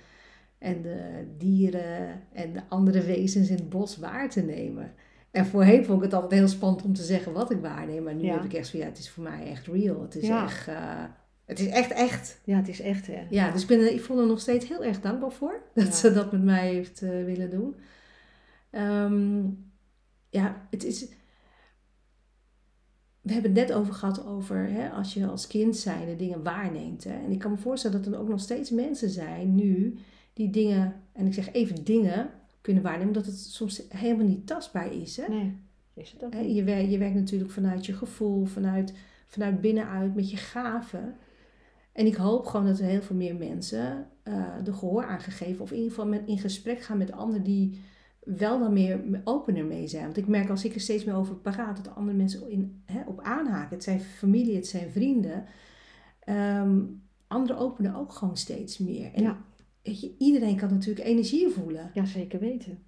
[0.59, 4.95] en de dieren en de andere wezens in het bos waar te nemen.
[5.35, 8.03] En voorheen vond ik het altijd heel spannend om te zeggen wat ik waarneem.
[8.03, 8.35] Maar nu Ja.
[8.35, 10.03] heb ik echt van ja, het is voor mij echt real.
[10.03, 10.45] Het is Ja.
[10.45, 11.05] echt, eh,
[11.45, 12.41] het is echt echt.
[12.45, 13.27] Ja, het is echt hè.
[13.31, 15.95] Ja, dus ik, ben, er- ik vond er nog steeds heel erg dankbaar voor dat
[15.95, 17.75] ze dat met mij heeft eh, willen doen.
[18.71, 19.43] Ehm,
[20.31, 21.07] ja, het is.
[23.21, 26.43] We hebben het net over gehad over hè, als je als kind zijn de dingen
[26.43, 27.05] waarneemt.
[27.05, 27.11] Hè.
[27.25, 29.99] En ik kan me voorstellen dat er ook nog steeds mensen zijn nu
[30.33, 32.31] die dingen, en ik zeg even dingen,
[32.65, 35.17] kunnen waarnemen, omdat het soms helemaal niet tastbaar is.
[35.17, 35.29] Hè.
[35.29, 35.57] Nee,
[35.95, 36.35] is het ook.
[36.35, 38.95] Je, werkt, je werkt natuurlijk vanuit je gevoel, vanuit,
[39.27, 41.17] vanuit binnenuit, met je gaven.
[41.93, 45.63] En ik hoop gewoon dat er heel veel meer mensen eh de gehoor aan gegeven,
[45.63, 47.81] of in ieder geval met, in gesprek gaan met anderen die
[48.21, 50.05] wel dan meer opener mee zijn.
[50.05, 53.03] Want ik merk als ik er steeds meer over praat, dat andere mensen in, hè,
[53.07, 53.75] op aanhaken.
[53.75, 55.45] Het zijn familie, het zijn vrienden.
[56.21, 56.81] Ehm,
[57.27, 59.13] anderen openen ook gewoon steeds meer.
[59.13, 59.39] En Ja.
[59.85, 61.91] Weet je, iedereen kan natuurlijk energie voelen.
[61.95, 62.79] Ja, zeker weten.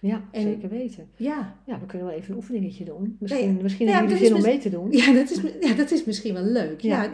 [0.00, 1.10] Ja, En- zeker weten.
[1.16, 3.16] Ja, Ja, we kunnen wel even een oefeningetje doen.
[3.20, 4.92] Misschien, Nee, misschien hebben jullie zin om mee te doen.
[4.96, 6.80] ja, dat, is, ja dat is misschien wel leuk.
[6.80, 7.10] Ja.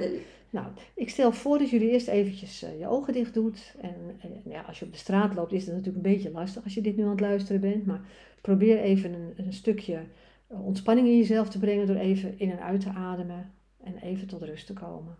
[0.51, 3.74] Nou, ik stel voor dat jullie eerst eventjes eh, je ogen dicht doet.
[3.81, 6.64] En, en ja, als je op de straat loopt is het natuurlijk een beetje lastig
[6.64, 7.87] als je dit nu aan het luisteren bent.
[7.87, 8.01] Maar
[8.40, 10.01] probeer even een, een stukje
[10.46, 13.53] eh, ontspanning in jezelf te brengen door even in en uit te ademen.
[13.83, 15.16] En even tot rust te komen.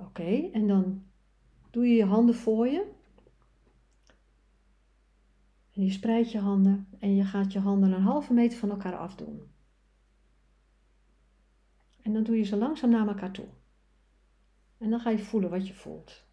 [0.00, 1.02] Oké, en dan
[1.70, 2.90] doe je je handen voor je.
[5.72, 8.96] En je spreidt je handen en je gaat je handen een halve meter van elkaar
[8.96, 9.42] afdoen.
[12.02, 13.48] En dan doe je ze langzaam naar elkaar toe.
[14.78, 16.24] En dan ga je voelen wat je voelt.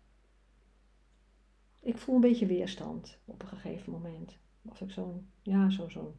[1.79, 4.37] Ik voel een beetje weerstand op een gegeven moment.
[4.69, 6.13] Als ik zo'n, ja, zo, zo'n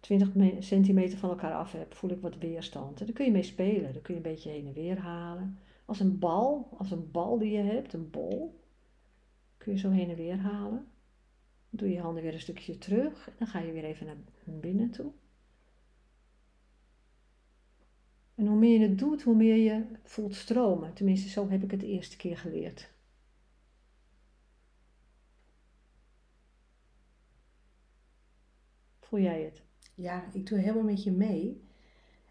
[0.00, 3.00] 20 me- centimeter van elkaar af heb, voel ik wat weerstand.
[3.00, 3.92] En daar kun je mee spelen.
[3.92, 5.58] Dan kun je een beetje heen en weer halen.
[5.84, 8.60] Als een bal, als een bal die je hebt, een bol,
[9.56, 10.86] kun je zo heen en weer halen.
[11.70, 13.28] Doe je handen weer een stukje terug.
[13.28, 14.16] En dan ga je weer even naar
[14.60, 15.12] binnen toe.
[18.34, 20.94] En hoe meer je het doet, hoe meer je voelt stromen.
[20.94, 22.90] Tenminste, zo heb ik het de eerste keer geleerd.
[29.00, 29.62] Voel jij het?
[29.94, 31.62] ja, ik doe helemaal met je mee.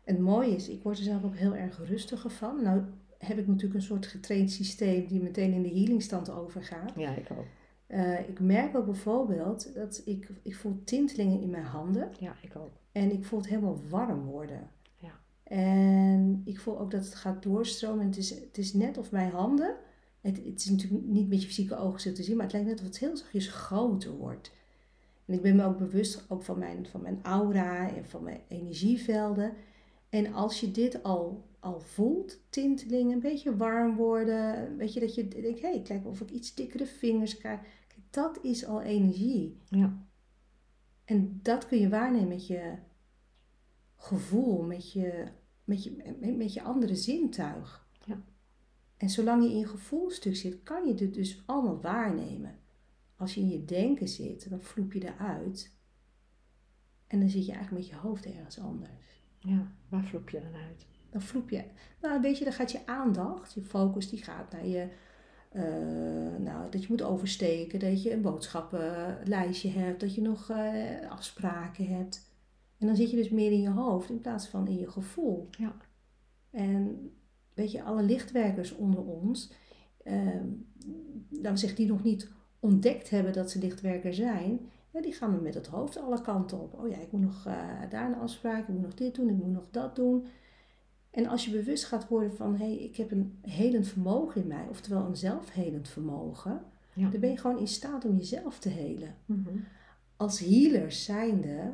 [0.03, 2.63] En het mooie is, ik word er zelf ook heel erg rustiger van.
[2.63, 2.83] Nou
[3.25, 6.91] heb ik natuurlijk een soort getraind systeem die meteen in de healingstand overgaat.
[6.95, 7.45] Ja, ik ook.
[7.87, 12.11] Eh, ik merk ook bijvoorbeeld dat ik, ik voel tintelingen in mijn handen.
[12.19, 12.71] Ja, ik ook.
[12.91, 14.69] En ik voel het helemaal warm worden.
[14.97, 15.19] Ja.
[15.43, 17.99] En ik voel ook dat het gaat doorstromen.
[17.99, 19.75] En het is, het is net of mijn handen,
[20.21, 22.67] het, het is natuurlijk niet met je fysieke ogen zo te zien, maar het lijkt
[22.67, 24.51] net of het heel zachtjes groter wordt.
[25.25, 28.41] En ik ben me ook bewust ook van mijn, van mijn aura en van mijn
[28.47, 29.53] energievelden.
[30.09, 35.15] En als je dit al, al voelt, tintelingen, een beetje warm worden, weet je dat
[35.15, 37.59] je denkt, hé, hey, kijk of ik iets dikkere vingers krijg.
[38.09, 39.57] Dat is al energie.
[39.69, 40.05] Ja,
[41.05, 42.75] En dat kun je waarnemen met je
[43.95, 45.27] gevoel, met je,
[45.63, 47.87] met je, met- met je andere zintuig.
[48.05, 48.21] Ja.
[48.97, 52.59] En zolang je in je gevoelstuk zit, kan je dit dus allemaal waarnemen.
[53.15, 55.71] Als je in je denken zit, dan vloep je eruit.
[57.07, 59.23] En dan zit je eigenlijk met je hoofd ergens anders.
[59.39, 59.71] ja.
[59.89, 60.85] Waar vloep je dan uit?
[61.11, 61.63] Dan vloep je,
[62.01, 64.87] nou weet je, dan gaat je aandacht, je focus, die gaat naar je,
[65.51, 65.63] eh,
[66.39, 71.87] nou, dat je moet oversteken, dat je een boodschappenlijstje hebt, dat je nog eh, afspraken
[71.87, 72.29] hebt.
[72.77, 75.47] En dan zit je dus meer in je hoofd in plaats van in je gevoel.
[75.51, 75.75] Ja.
[76.51, 77.11] En
[77.53, 79.51] weet je, alle lichtwerkers onder ons,
[80.03, 80.47] ehm
[81.29, 84.59] laten we zeggen, die nog niet ontdekt hebben dat ze lichtwerker zijn,
[84.91, 86.79] ja, die gaan met het hoofd alle kanten op.
[86.79, 87.55] Oh ja, ik moet nog eh,
[87.89, 90.25] daar een afspraak, ik moet nog dit doen, ik moet nog dat doen.
[91.11, 94.47] En als je bewust gaat worden van, hé, hey, ik heb een helend vermogen in
[94.47, 96.61] mij, oftewel een zelfhelend vermogen,
[96.93, 97.09] Ja.
[97.09, 99.15] dan ben je gewoon in staat om jezelf te helen.
[99.25, 99.49] Mhm.
[100.17, 101.73] Als healers zijnde,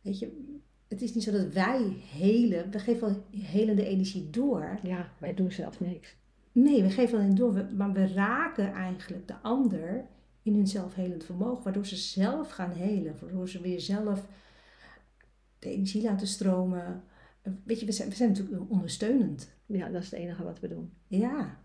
[0.00, 0.56] weet je,
[0.88, 4.78] het is niet zo dat wij helen, we geven wel helende energie door.
[4.82, 6.16] Ja, wij doen zelf niks.
[6.52, 10.06] Nee, we geven alleen door, maar we raken eigenlijk de ander
[10.42, 14.26] in hun zelfhelend vermogen, waardoor ze zelf gaan helen, waardoor ze weer zelf
[15.58, 17.02] de energie laten stromen.
[17.64, 19.56] Weet je, we zijn, we zijn natuurlijk ondersteunend.
[19.66, 20.90] Ja, dat is het enige wat we doen.
[21.06, 21.56] Ja,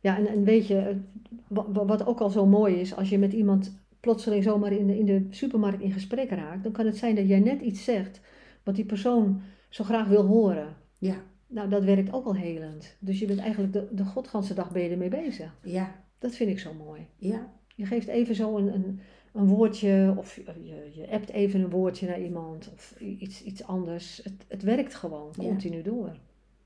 [0.00, 1.00] Ja, en, en weet je,
[1.46, 4.86] wa- wa- wat ook al zo mooi is, als je met iemand plotseling zomaar in
[4.86, 7.84] de, in de supermarkt in gesprek raakt, dan kan het zijn dat jij net iets
[7.84, 8.20] zegt
[8.62, 10.76] wat die persoon zo graag wil horen.
[10.98, 12.96] ja, Nou, dat werkt ook al helend.
[13.00, 15.54] Dus je bent eigenlijk de, de godganse dag ben je ermee bezig.
[15.62, 17.06] ja, Dat vind ik zo mooi.
[17.16, 19.00] ja, Je geeft even zo een, een,
[19.32, 24.20] een woordje, of je, je appt even een woordje naar iemand, of iets, iets anders.
[24.24, 25.44] Het, het werkt gewoon Ja.
[25.44, 26.16] continu door.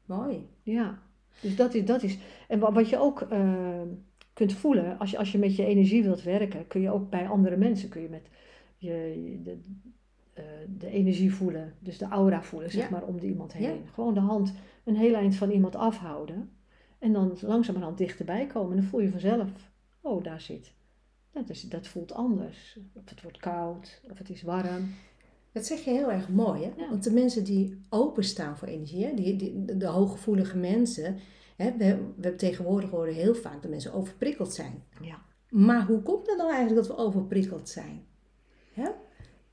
[0.04, 0.46] mooi.
[0.62, 0.98] Ja,
[1.40, 1.84] dus dat is.
[1.84, 3.80] Dat is en wa- wat je ook eh,
[4.32, 7.28] kunt voelen, als je, als je met je energie wilt werken, kun je ook bij
[7.28, 8.28] andere mensen kun je met
[8.76, 9.58] je, de,
[10.32, 10.44] eh,
[10.78, 12.90] de energie voelen, dus de aura voelen, zeg Ja.
[12.90, 13.62] maar, om iemand heen.
[13.62, 13.90] Ja.
[13.94, 16.50] Gewoon de hand een heel eind van iemand afhouden
[16.98, 18.70] en dan langzamerhand dichterbij komen.
[18.70, 19.48] En dan voel je vanzelf,
[20.00, 20.72] oh, daar zit.
[21.36, 22.78] Dat, is, dat voelt anders.
[22.92, 24.94] Of het wordt koud, of het is warm.
[25.52, 26.72] Dat zeg je heel erg mooi, hè?
[26.76, 26.88] Ja.
[26.88, 29.14] Want de mensen die openstaan voor energie, hè?
[29.14, 31.18] Die, die, de, de hooggevoelige mensen,
[31.56, 31.70] hè?
[31.70, 31.84] We, we
[32.20, 34.82] hebben tegenwoordig horen heel vaak dat mensen overprikkeld zijn.
[35.00, 35.22] Ja.
[35.50, 38.06] Maar hoe komt het nou eigenlijk dat we overprikkeld zijn?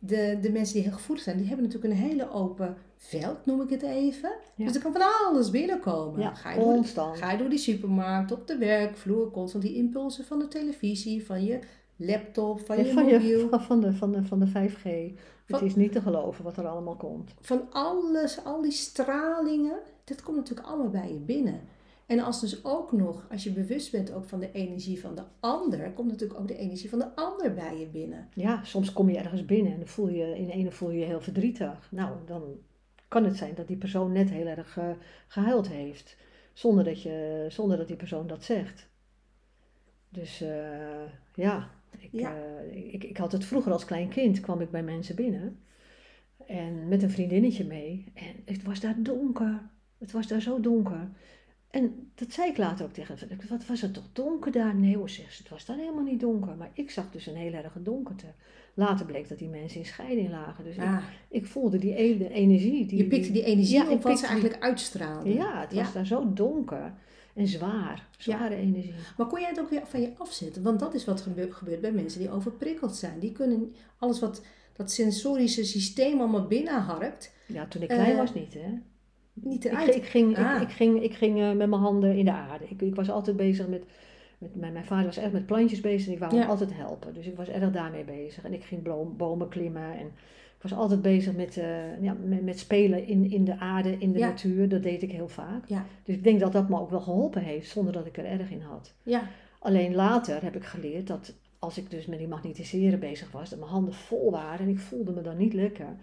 [0.05, 3.61] De, de mensen die heel gevoelig zijn, die hebben natuurlijk een hele open veld, noem
[3.61, 4.31] ik het even.
[4.55, 4.65] Ja.
[4.65, 6.19] Dus er kan van alles binnenkomen.
[6.21, 10.25] Ja, ga, je door, ga je door die supermarkt, op de werkvloer, constant die impulsen
[10.25, 11.59] van de televisie, van je
[11.95, 13.19] laptop, van Ja, je van, mobiel.
[13.19, 15.17] je, van, de, van, de, van de 5G.
[15.45, 17.33] Het is niet te geloven wat er allemaal komt.
[17.41, 21.59] van alles, al die stralingen, dat komt natuurlijk allemaal bij je binnen.
[22.05, 25.23] En als dus ook nog, als je bewust bent ook van de energie van de
[25.39, 28.29] ander, komt natuurlijk ook de energie van de ander bij je binnen.
[28.33, 31.05] Ja, soms kom je ergens binnen en dan voel je, in ene voel je je
[31.05, 31.89] heel verdrietig.
[31.91, 32.43] Nou, dan
[33.07, 34.89] kan het zijn dat die persoon net heel erg uh,
[35.27, 36.17] gehuild heeft,
[36.53, 38.89] zonder dat, je, zonder dat die persoon dat zegt.
[40.09, 40.49] Dus uh,
[41.33, 42.35] ja, ik, ja.
[42.35, 45.59] Uh, ik, ik had het vroeger als klein kind, kwam ik bij mensen binnen.
[46.47, 48.11] En met een vriendinnetje mee.
[48.13, 49.69] En het was daar donker.
[49.97, 51.09] Het was daar zo donker.
[51.73, 53.37] En dat zei ik later ook tegen haar.
[53.49, 54.75] Wat was het toch donker daar?
[54.75, 55.41] Nee hoor, zegt ze.
[55.41, 56.55] Het was daar helemaal niet donker.
[56.55, 58.25] Maar ik zag dus een heel erge donkerte.
[58.73, 60.63] Later bleek dat die mensen in scheiding lagen.
[60.63, 60.97] Dus ik, Ah.
[61.29, 62.85] ik voelde die ene energie.
[62.85, 65.33] Die, Je pikte die energie Ja, op wat ze die- eigenlijk uitstraalde.
[65.33, 66.93] Ja, het was daar zo donker.
[67.33, 68.07] En zwaar.
[68.17, 68.93] Zware energie.
[69.17, 70.63] Maar kon jij het ook weer van je afzetten?
[70.63, 73.19] Want dat is wat gebe- gebeurt bij mensen die overprikkeld zijn.
[73.19, 74.41] Die kunnen alles wat
[74.73, 78.69] dat sensorische systeem allemaal binnenharkt, Ja, toen ik klein Eh, was niet, hè.
[79.33, 79.95] Niet Ik, eruit.
[79.95, 80.55] ik ging, Ah.
[80.55, 82.65] ik, ik ging, ik ging eh, met mijn handen in de aarde.
[82.67, 83.83] Ik, ik was altijd bezig met,
[84.37, 86.39] met mijn, mijn vader was erg met plantjes bezig en ik wou Ja.
[86.39, 87.13] hem altijd helpen.
[87.13, 88.43] Dus ik was erg daarmee bezig.
[88.43, 88.81] En ik ging
[89.17, 90.05] bomen klimmen en
[90.57, 94.11] ik was altijd bezig met, eh, ja, met, met spelen in, in de aarde, in
[94.11, 94.27] de Ja.
[94.27, 94.69] natuur.
[94.69, 95.67] Dat deed ik heel vaak.
[95.67, 95.85] Ja.
[96.03, 98.51] Dus ik denk dat dat me ook wel geholpen heeft, zonder dat ik er erg
[98.51, 98.93] in had.
[99.03, 99.21] Ja,
[99.59, 103.59] Alleen later heb ik geleerd dat als ik dus met die magnetiseren bezig was, dat
[103.59, 105.95] mijn handen vol waren en ik voelde me dan niet lekker,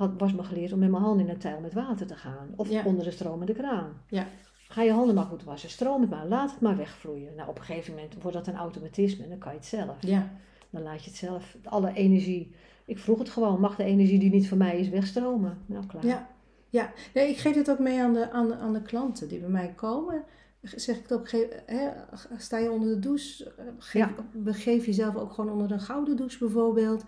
[0.00, 2.48] had, was me geleerd om met mijn handen in een tijl met water te gaan.
[2.56, 2.82] Of Ja.
[2.84, 4.02] onder de stromende kraan.
[4.08, 4.26] Ja.
[4.68, 7.34] Ga je handen maar goed wassen, stroom het maar, laat het maar wegvloeien.
[7.36, 9.96] Nou, op een gegeven moment wordt dat een automatisme en dan kan je het zelf.
[10.00, 10.30] ja,
[10.70, 12.54] Dan laat je het zelf, alle energie.
[12.84, 15.58] Ik vroeg het gewoon, mag de energie die niet voor mij is wegstromen?
[15.66, 16.06] Nou, klaar.
[16.06, 16.28] ja.
[16.68, 16.92] ja.
[17.14, 19.48] Nee, ik geef dit ook mee aan de, aan, de, aan de klanten die bij
[19.48, 20.24] mij komen.
[20.62, 21.30] Zeg ik het ook,
[21.66, 21.88] hè,
[22.36, 24.14] sta je onder de douche, geef, Ja.
[24.32, 27.04] begeef jezelf ook gewoon onder een gouden douche bijvoorbeeld.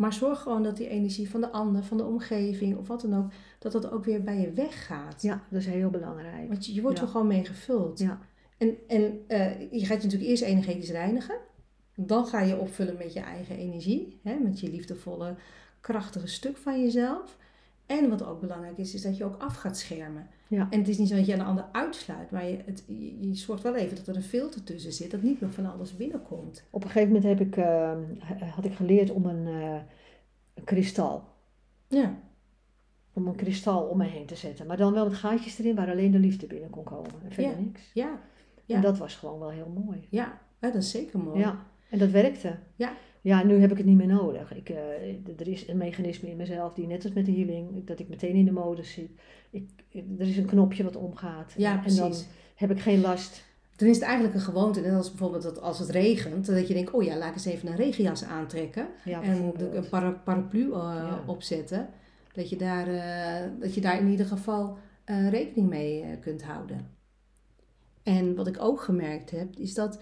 [0.00, 3.14] Maar zorg gewoon dat die energie van de ander, van de omgeving of wat dan
[3.14, 5.22] ook, dat dat ook weer bij je weggaat.
[5.22, 6.48] Ja, dat is heel belangrijk.
[6.48, 7.04] Want je, je wordt Ja.
[7.04, 7.98] er gewoon mee gevuld.
[7.98, 8.18] Ja.
[8.58, 11.36] En, en eh, je gaat je natuurlijk eerst energetisch reinigen.
[11.94, 14.20] Dan ga je opvullen met je eigen energie.
[14.22, 15.34] Hè, met je liefdevolle,
[15.80, 17.36] krachtige stuk van jezelf.
[17.98, 20.26] En wat ook belangrijk is, is dat je ook af gaat schermen.
[20.48, 20.66] Ja.
[20.70, 22.30] En het is niet zo dat je een ander uitsluit.
[22.30, 25.10] Maar je, het, je, je zorgt wel even dat er een filter tussen zit.
[25.10, 26.64] Dat niet meer van alles binnenkomt.
[26.70, 27.98] Op een gegeven moment heb ik, eh,
[28.54, 29.80] had ik geleerd om een, eh,
[30.54, 31.24] een kristal
[31.88, 32.18] Ja,
[33.12, 34.66] om een kristal om me heen te zetten.
[34.66, 37.10] Maar dan wel met gaatjes erin waar alleen de liefde binnen kon komen.
[37.24, 37.58] En verder Ja.
[37.58, 37.90] niks.
[37.94, 38.20] ja,
[38.64, 38.76] Ja.
[38.76, 40.06] En dat was gewoon wel heel mooi.
[40.10, 40.38] ja.
[40.60, 41.38] Ja, dat is zeker mooi.
[41.38, 42.56] Ja, en dat werkte.
[42.76, 42.92] Ja.
[43.22, 44.54] Ja, nu heb ik het niet meer nodig.
[44.54, 44.76] Ik, eh,
[45.40, 48.34] er is een mechanisme in mezelf die net als met de healing, dat ik meteen
[48.34, 49.10] in de modus zit.
[49.50, 49.68] Ik,
[50.18, 51.54] er is een knopje wat omgaat.
[51.56, 52.14] Ja, en dan
[52.54, 53.44] heb ik geen last.
[53.76, 54.80] Dan is het eigenlijk een gewoonte.
[54.80, 56.46] Net als bijvoorbeeld dat als het regent.
[56.46, 58.86] Dat je denkt, oh ja, laat ik eens even een regenjas aantrekken.
[59.04, 61.22] Ja, en een para- paraplu uh, Ja.
[61.26, 61.88] opzetten.
[62.32, 66.42] Dat je, daar, eh, dat je daar in ieder geval eh, rekening mee eh, kunt
[66.42, 66.88] houden.
[68.02, 70.00] En wat ik ook gemerkt heb, is dat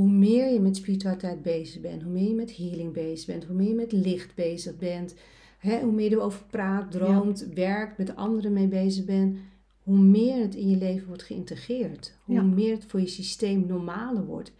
[0.00, 3.56] hoe meer je met spiritualiteit bezig bent, hoe meer je met healing bezig bent, hoe
[3.56, 5.14] meer je met licht bezig bent,
[5.58, 9.38] hè, hoe meer je erover praat, droomt, werkt, met anderen mee bezig bent,
[9.82, 12.16] hoe meer het in je leven wordt geïntegreerd.
[12.24, 12.42] Hoe Ja.
[12.42, 14.52] meer het voor je systeem normaler wordt.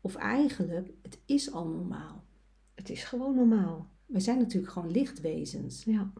[0.00, 2.24] Of eigenlijk, het is al normaal.
[2.74, 3.88] Het is gewoon normaal.
[4.06, 5.84] We zijn natuurlijk gewoon lichtwezens.
[5.84, 6.12] Ja,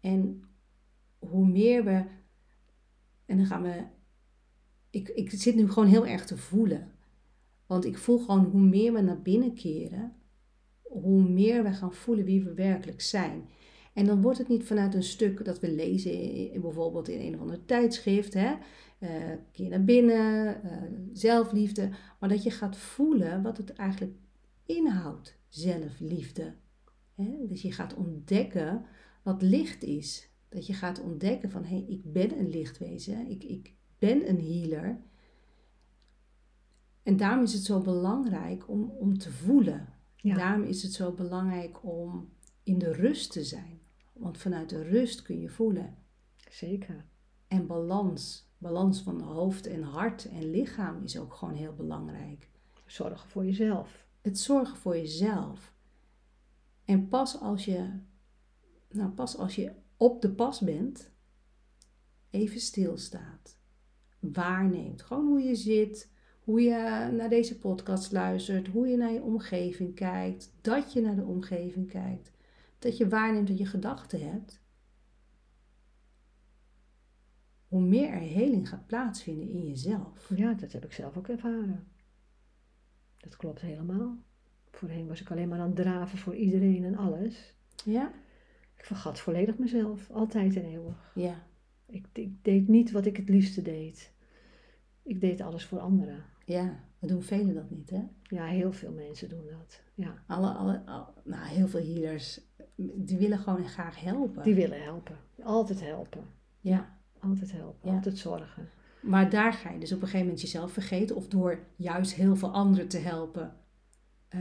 [0.00, 0.42] En
[1.18, 2.04] hoe meer we.
[3.26, 3.84] En dan gaan we.
[4.90, 6.93] Ik, ik zit nu gewoon heel erg te voelen.
[7.66, 10.12] Want ik voel gewoon hoe meer we naar binnen keren,
[10.82, 13.48] hoe meer we gaan voelen wie we werkelijk zijn.
[13.92, 17.40] En dan wordt het niet vanuit een stuk dat we lezen, bijvoorbeeld in een of
[17.40, 18.54] ander tijdschrift, hè?
[19.04, 19.10] eh,
[19.52, 24.16] keer naar binnen, eh, zelfliefde, maar dat je gaat voelen wat het eigenlijk
[24.66, 26.54] inhoudt, zelfliefde.
[27.14, 27.46] Hè?
[27.48, 28.84] Dus je gaat ontdekken
[29.22, 30.28] wat licht is.
[30.48, 34.40] Dat je gaat ontdekken van, hé, hey, ik ben een lichtwezen, ik, ik ben een
[34.40, 35.00] healer.
[37.04, 39.88] En daarom is het zo belangrijk om, om te voelen.
[40.16, 40.34] Ja.
[40.34, 42.28] Daarom is het zo belangrijk om
[42.62, 43.80] in de rust te zijn.
[44.12, 45.96] Want vanuit de rust kun je voelen.
[46.50, 47.04] zeker.
[47.48, 52.50] En balans, balans van hoofd en hart en lichaam is ook gewoon heel belangrijk.
[52.86, 54.06] Zorgen voor jezelf.
[54.20, 55.74] Het zorgen voor jezelf.
[56.84, 58.00] En pas als je,
[58.88, 61.10] nou pas als je op de pas bent,
[62.30, 63.58] even stilstaat,
[64.20, 65.02] waarneemt.
[65.02, 66.12] Gewoon hoe je zit,
[66.44, 71.16] hoe je naar deze podcast luistert, hoe je naar je omgeving kijkt, dat je naar
[71.16, 72.32] de omgeving kijkt,
[72.78, 74.62] dat je waarneemt dat je gedachten hebt.
[77.68, 80.30] Hoe meer er heling gaat plaatsvinden in jezelf.
[80.36, 81.88] Ja, dat heb ik zelf ook ervaren.
[83.16, 84.18] Dat klopt helemaal.
[84.70, 87.54] Voorheen was ik alleen maar aan het draven voor iedereen en alles.
[87.84, 88.12] Ja?
[88.76, 91.12] Ik vergat volledig mezelf, altijd en eeuwig.
[91.14, 91.46] Ja.
[91.86, 94.12] Ik, ik deed niet wat ik het liefste deed.
[95.02, 96.32] Ik deed alles voor anderen.
[96.44, 98.00] Ja, we doen velen dat niet, hè?
[98.22, 99.80] Ja, heel veel mensen doen dat.
[99.94, 100.22] Ja.
[100.26, 102.40] Alle, alle, al- nou, heel veel healers,
[102.94, 104.42] die willen gewoon graag helpen.
[104.42, 105.16] Die willen helpen.
[105.42, 106.24] Altijd helpen.
[106.60, 107.90] Ja, Altijd helpen.
[107.90, 107.94] Ja.
[107.96, 108.68] Altijd zorgen.
[109.02, 111.16] maar daar ga je dus op een gegeven moment jezelf vergeten.
[111.16, 113.56] Of door juist heel veel anderen te helpen,
[114.28, 114.40] eh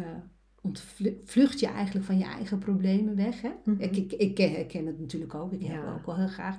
[0.62, 3.42] ontvlucht je eigenlijk van je eigen problemen weg.
[3.42, 3.52] Hè?
[3.66, 3.82] Mhm.
[3.82, 5.94] ik, ik, ik ken, ik ken het natuurlijk ook, ik help Ja.
[5.94, 6.58] ook wel heel graag.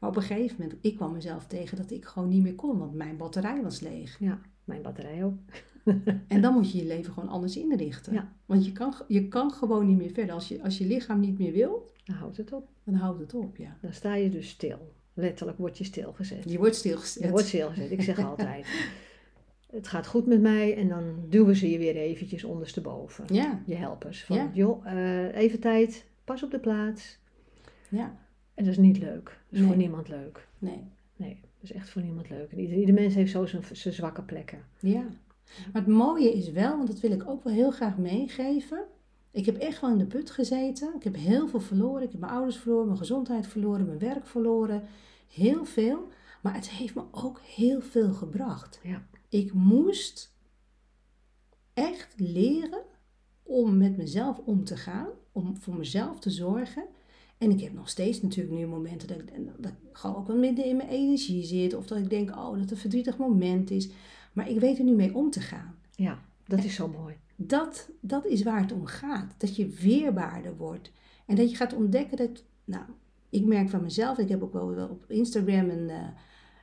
[0.00, 2.78] Maar op een gegeven moment, ik kwam mezelf tegen dat ik gewoon niet meer kon,
[2.78, 4.18] want mijn batterij was leeg.
[4.18, 5.34] Ja, mijn batterij ook.
[6.28, 8.12] En dan moet je je leven gewoon anders inrichten.
[8.12, 8.32] Ja.
[8.46, 10.34] Want je kan, je kan gewoon niet meer verder.
[10.34, 12.68] Als je, als je lichaam niet meer wil, Dan houdt het op.
[12.84, 13.76] dan houdt het op, ja.
[13.82, 14.92] Dan sta je dus stil.
[15.14, 16.50] Letterlijk word je stilgezet.
[16.50, 17.22] Je wordt stilgezet.
[17.22, 17.90] Je wordt stilgezet.
[17.90, 18.66] Ik zeg altijd.
[19.70, 23.24] Het gaat goed met mij en dan duwen ze je weer eventjes ondersteboven.
[23.34, 24.24] Ja, Je helpers.
[24.24, 24.50] Van, Ja.
[24.54, 26.04] joh, eh, even tijd.
[26.24, 27.18] Pas op de plaats.
[27.88, 28.16] ja,
[28.54, 29.24] En dat is niet leuk.
[29.24, 29.66] Dat is Nee.
[29.68, 30.48] voor niemand leuk.
[30.58, 30.84] nee.
[31.16, 32.50] Nee, dat is echt voor niemand leuk.
[32.50, 34.64] En ieder, ieder mens heeft zo zijn, zijn zwakke plekken.
[34.78, 35.02] Ja.
[35.72, 38.84] Maar het mooie is wel, want dat wil ik ook wel heel graag meegeven.
[39.30, 40.94] Ik heb echt wel in de put gezeten.
[40.94, 42.02] Ik heb heel veel verloren.
[42.02, 44.82] Ik heb mijn ouders verloren, mijn gezondheid verloren, mijn werk verloren.
[45.28, 46.08] Heel veel.
[46.42, 48.80] Maar het heeft me ook heel veel gebracht.
[48.82, 49.06] Ja.
[49.28, 50.36] Ik moest
[51.74, 52.82] echt leren
[53.42, 55.08] om met mezelf om te gaan.
[55.32, 56.84] Om voor mezelf te zorgen.
[57.38, 60.36] En ik heb nog steeds natuurlijk nu momenten dat ik, dat ik gewoon ook wel
[60.36, 61.74] midden in mijn energie zit.
[61.74, 63.90] Of dat ik denk, oh, dat het een verdrietig moment is.
[64.32, 65.74] Maar ik weet er nu mee om te gaan.
[65.94, 67.16] Ja, dat is zo mooi.
[67.36, 69.34] Dat, dat is waar het om gaat.
[69.36, 70.92] Dat je weerbaarder wordt.
[71.26, 72.44] En dat je gaat ontdekken dat...
[72.64, 72.84] Nou,
[73.30, 76.08] ik merk van mezelf, ik heb ook wel, op Instagram een, eh,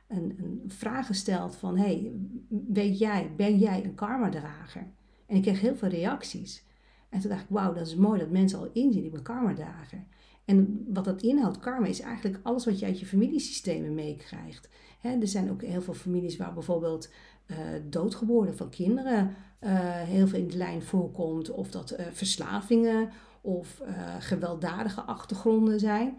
[0.08, 1.78] een, een vraag gesteld van...
[1.78, 2.12] hey,
[2.48, 4.86] weet jij, ben jij een karmadrager?
[5.26, 6.64] En ik kreeg heel veel reacties.
[7.08, 10.04] En toen dacht ik, wauw, dat is mooi dat mensen al inzien, ik ben karmadrager.
[10.46, 14.68] En wat dat inhoudt, karma, is eigenlijk alles wat je uit je familiesystemen meekrijgt.
[15.02, 17.12] Er zijn ook heel veel families waar bijvoorbeeld
[17.46, 17.56] eh,
[17.88, 21.50] doodgeboren van kinderen eh, heel veel in de lijn voorkomt.
[21.50, 23.82] Of dat eh, verslavingen of
[24.18, 26.18] gewelddadige achtergronden zijn.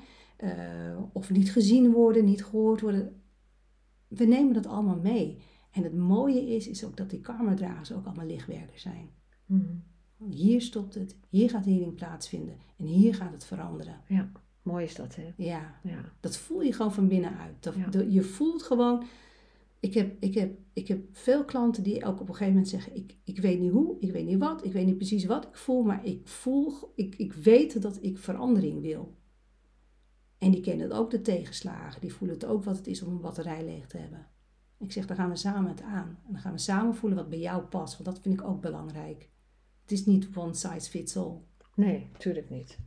[1.13, 3.21] of niet gezien worden, niet gehoord worden.
[4.07, 5.41] We nemen dat allemaal mee.
[5.71, 9.09] En het mooie is, is ook dat die karmadragers ook allemaal lichtwerkers zijn.
[9.45, 9.75] Mhm.
[10.29, 14.01] Hier stopt het, hier gaat healing plaatsvinden en hier gaat het veranderen.
[14.07, 15.33] Ja, mooi is dat, hè?
[15.37, 16.01] Ja, Ja.
[16.19, 17.63] dat voel je gewoon van binnenuit.
[17.63, 17.87] Dat, Ja.
[17.87, 19.03] dat- je voelt gewoon.
[19.79, 22.95] Ik heb, ik, heb, ik heb veel klanten die ook op een gegeven moment zeggen:
[22.95, 25.55] ik, ik weet niet hoe, ik weet niet wat, ik weet niet precies wat ik
[25.55, 29.15] voel, maar ik voel, ik, ik weet dat ik verandering wil.
[30.37, 33.21] En die kennen ook de tegenslagen, die voelen het ook wat het is om een
[33.21, 34.27] batterij leeg te hebben.
[34.79, 36.19] Ik zeg: dan gaan we samen het aan.
[36.25, 38.61] En dan gaan we samen voelen wat bij jou past, want dat vind ik ook
[38.61, 39.29] belangrijk.
[39.87, 41.31] Het is niet one size fits all.
[41.75, 42.77] Nee, natuurlijk niet.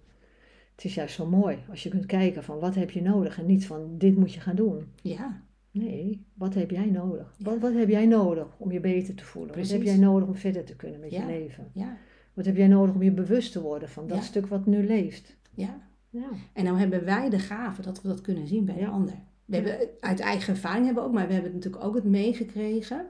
[0.74, 3.46] Het is juist zo mooi als je kunt kijken van wat heb je nodig en
[3.46, 4.86] niet van dit moet je gaan doen.
[5.02, 7.34] Ja, Nee, wat heb jij nodig?
[7.38, 9.54] Wat, wat heb jij nodig om je beter te voelen?
[9.56, 9.94] Wat heb Precies.
[9.96, 11.20] jij nodig om verder te kunnen met Ja.
[11.20, 11.70] je leven?
[11.74, 11.96] ja,
[12.34, 14.24] Wat heb jij nodig om je bewust te worden van dat Ja.
[14.24, 15.36] stuk wat nu leeft?
[15.54, 15.88] ja.
[16.12, 19.14] Ja, En nou hebben wij de gave dat we dat kunnen zien bij de ander.
[19.44, 23.06] We hebben uit eigen ervaring hebben we ook, maar we hebben natuurlijk ook het meegekregen.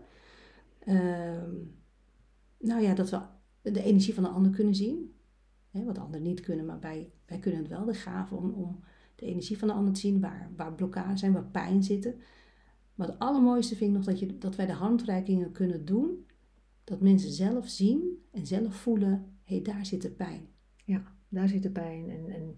[0.79, 1.51] Ehm,
[2.59, 3.19] nou ja, dat we
[3.63, 5.15] de energie van de ander kunnen zien.
[5.71, 7.85] Hè, wat anderen niet kunnen, maar wij, wij kunnen het wel.
[7.85, 8.81] De gave om, om
[9.15, 12.15] de energie van de ander te zien, waar, waar blokkades zijn, waar pijn zitten.
[12.95, 16.27] Maar het allermooiste vind ik nog dat, je, dat wij de handreikingen kunnen doen.
[16.85, 19.11] Dat mensen zelf zien en zelf voelen,
[19.45, 20.49] hé, hey, daar zit de pijn.
[21.29, 22.11] daar zit de pijn.
[22.11, 22.55] En, en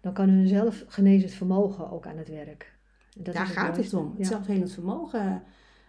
[0.00, 2.78] dan kan hun zelfgenezend vermogen ook aan het werk.
[3.16, 4.08] Dat Daar is gaat het om.
[4.08, 4.24] Het Ja.
[4.24, 5.42] zelfhelend vermogen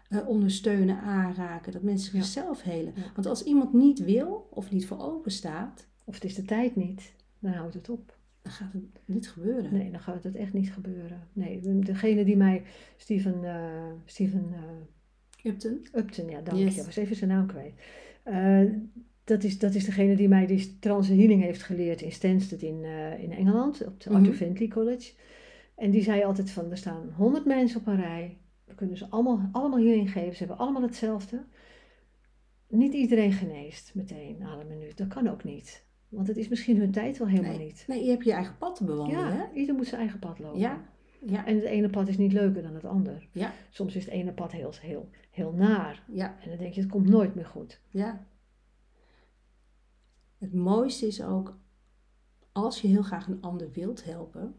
[0.09, 1.71] eh, ondersteunen, aanraken.
[1.71, 2.23] Dat mensen Ja.
[2.23, 2.93] zichzelf helen.
[2.95, 3.01] Ja.
[3.15, 6.75] Want als iemand niet wil of niet voor open staat, Of het is de tijd
[6.75, 8.17] niet, dan houdt het op.
[8.41, 9.73] dan gaat het niet gebeuren.
[9.73, 11.27] Nee, dan gaat het echt niet gebeuren.
[11.33, 12.63] Nee, degene die mij,
[12.97, 15.85] Steven, eh, Steven eh, Upton?
[15.95, 16.75] Upton, ja, dank Yes.
[16.75, 16.83] je.
[16.83, 17.73] was even zijn naam kwijt.
[19.23, 22.83] Dat, is, dat is degene die mij die trance healing heeft geleerd in Stansted in,
[23.19, 24.17] in Engeland, op de Mhm.
[24.19, 25.13] Arthur Findlay College.
[25.75, 28.37] En die zei altijd van, er staan honderd mensen op een rij.
[28.65, 30.31] We kunnen ze allemaal, allemaal hierin geven.
[30.31, 31.45] Ze hebben allemaal hetzelfde.
[32.67, 34.97] Niet iedereen geneest meteen na een minuut.
[34.97, 35.85] Dat kan ook niet.
[36.09, 37.65] Want het is misschien hun tijd wel helemaal Nee.
[37.65, 37.83] niet.
[37.87, 39.35] Nee, je hebt je eigen pad te bewandelen.
[39.35, 40.59] Ja, ieder moet zijn eigen pad lopen.
[40.59, 40.93] Ja.
[41.25, 41.45] Ja.
[41.45, 43.27] En het ene pad is niet leuker dan het ander.
[43.31, 43.53] Ja.
[43.69, 46.03] Soms is het ene pad heel, heel, heel naar.
[46.11, 46.37] Ja.
[46.41, 47.81] En dan denk je, het komt nooit meer goed.
[47.89, 48.25] Ja.
[50.37, 51.57] Het mooiste is ook,
[52.51, 54.55] als je heel graag een ander wilt helpen,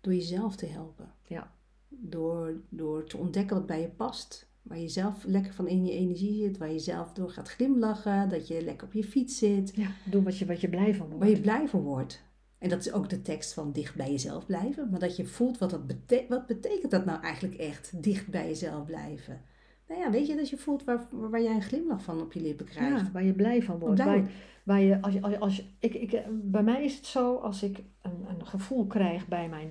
[0.00, 1.14] door jezelf te helpen.
[1.26, 1.54] Ja.
[2.00, 4.50] Door, door te ontdekken wat bij je past.
[4.62, 6.58] Waar je zelf lekker van in je energie zit.
[6.58, 8.28] Waar je zelf door gaat glimlachen.
[8.28, 9.72] Dat je lekker op je fiets zit.
[9.76, 11.20] Ja, doe wat je, wat je blij van wordt.
[11.24, 12.22] Waar je blij van wordt.
[12.58, 14.90] En dat is ook de tekst van dicht bij jezelf blijven.
[14.90, 16.28] Maar dat je voelt wat dat betekent.
[16.28, 18.02] Wat betekent dat nou eigenlijk echt?
[18.02, 19.40] Dicht bij jezelf blijven.
[19.88, 22.40] nou ja, weet je, dat je voelt waar, waar jij een glimlach van op je
[22.40, 23.00] lippen krijgt.
[23.06, 23.98] Ja, waar je blij van wordt.
[24.04, 24.30] Waar,
[24.62, 27.36] waar je, als je, als je, als je- ik, ik, bij mij is het zo,
[27.36, 29.68] als ik een, een gevoel krijg bij mijn,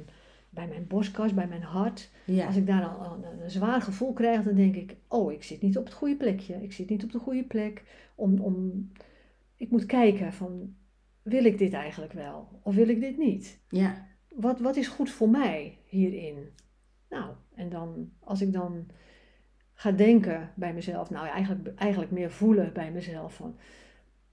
[0.53, 2.09] bij mijn borstkas, bij mijn hart.
[2.25, 2.45] Ja.
[2.45, 5.61] Als ik daar al een, een zwaar gevoel krijg, dan denk ik, oh, ik zit
[5.61, 6.63] niet op het goede plekje.
[6.63, 7.83] Ik zit niet op de goede plek.
[8.15, 8.87] Om, om,
[9.55, 10.75] ik moet kijken van,
[11.21, 12.59] wil ik dit eigenlijk wel?
[12.63, 13.59] Of wil ik dit niet?
[13.69, 14.07] ja.
[14.35, 16.49] wat, wat is goed voor mij hierin?
[17.09, 18.87] Nou, en dan, als ik dan
[19.73, 23.55] ga denken bij mezelf, nou ja, eigenlijk, eigenlijk meer voelen bij mezelf van,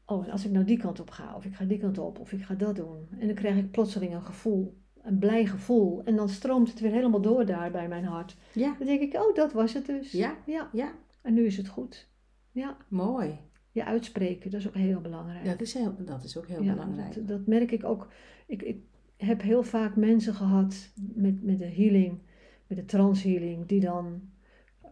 [0.04, 2.32] oh, als ik nou die kant op ga, of ik ga die kant op, of
[2.32, 3.08] ik ga dat doen.
[3.18, 6.02] En dan krijg ik plotseling een gevoel, een blij gevoel.
[6.04, 8.36] En dan stroomt het weer helemaal door daar bij mijn hart.
[8.52, 8.74] Ja.
[8.78, 10.12] Dan denk ik, oh, dat was het dus.
[10.12, 10.36] Ja.
[10.46, 10.92] Ja, Ja.
[11.22, 12.08] en nu is het goed.
[12.52, 13.38] Ja, Mooi.
[13.72, 15.44] je uitspreken, dat is ook heel belangrijk.
[15.44, 17.14] Dat is, heel, dat is ook heel Ja, belangrijk.
[17.14, 18.08] Dat, dat merk ik ook.
[18.46, 18.80] Ik, ik
[19.16, 22.18] heb heel vaak mensen gehad met, met de healing,
[22.66, 24.20] met de transhealing, die dan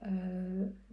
[0.00, 0.12] eh,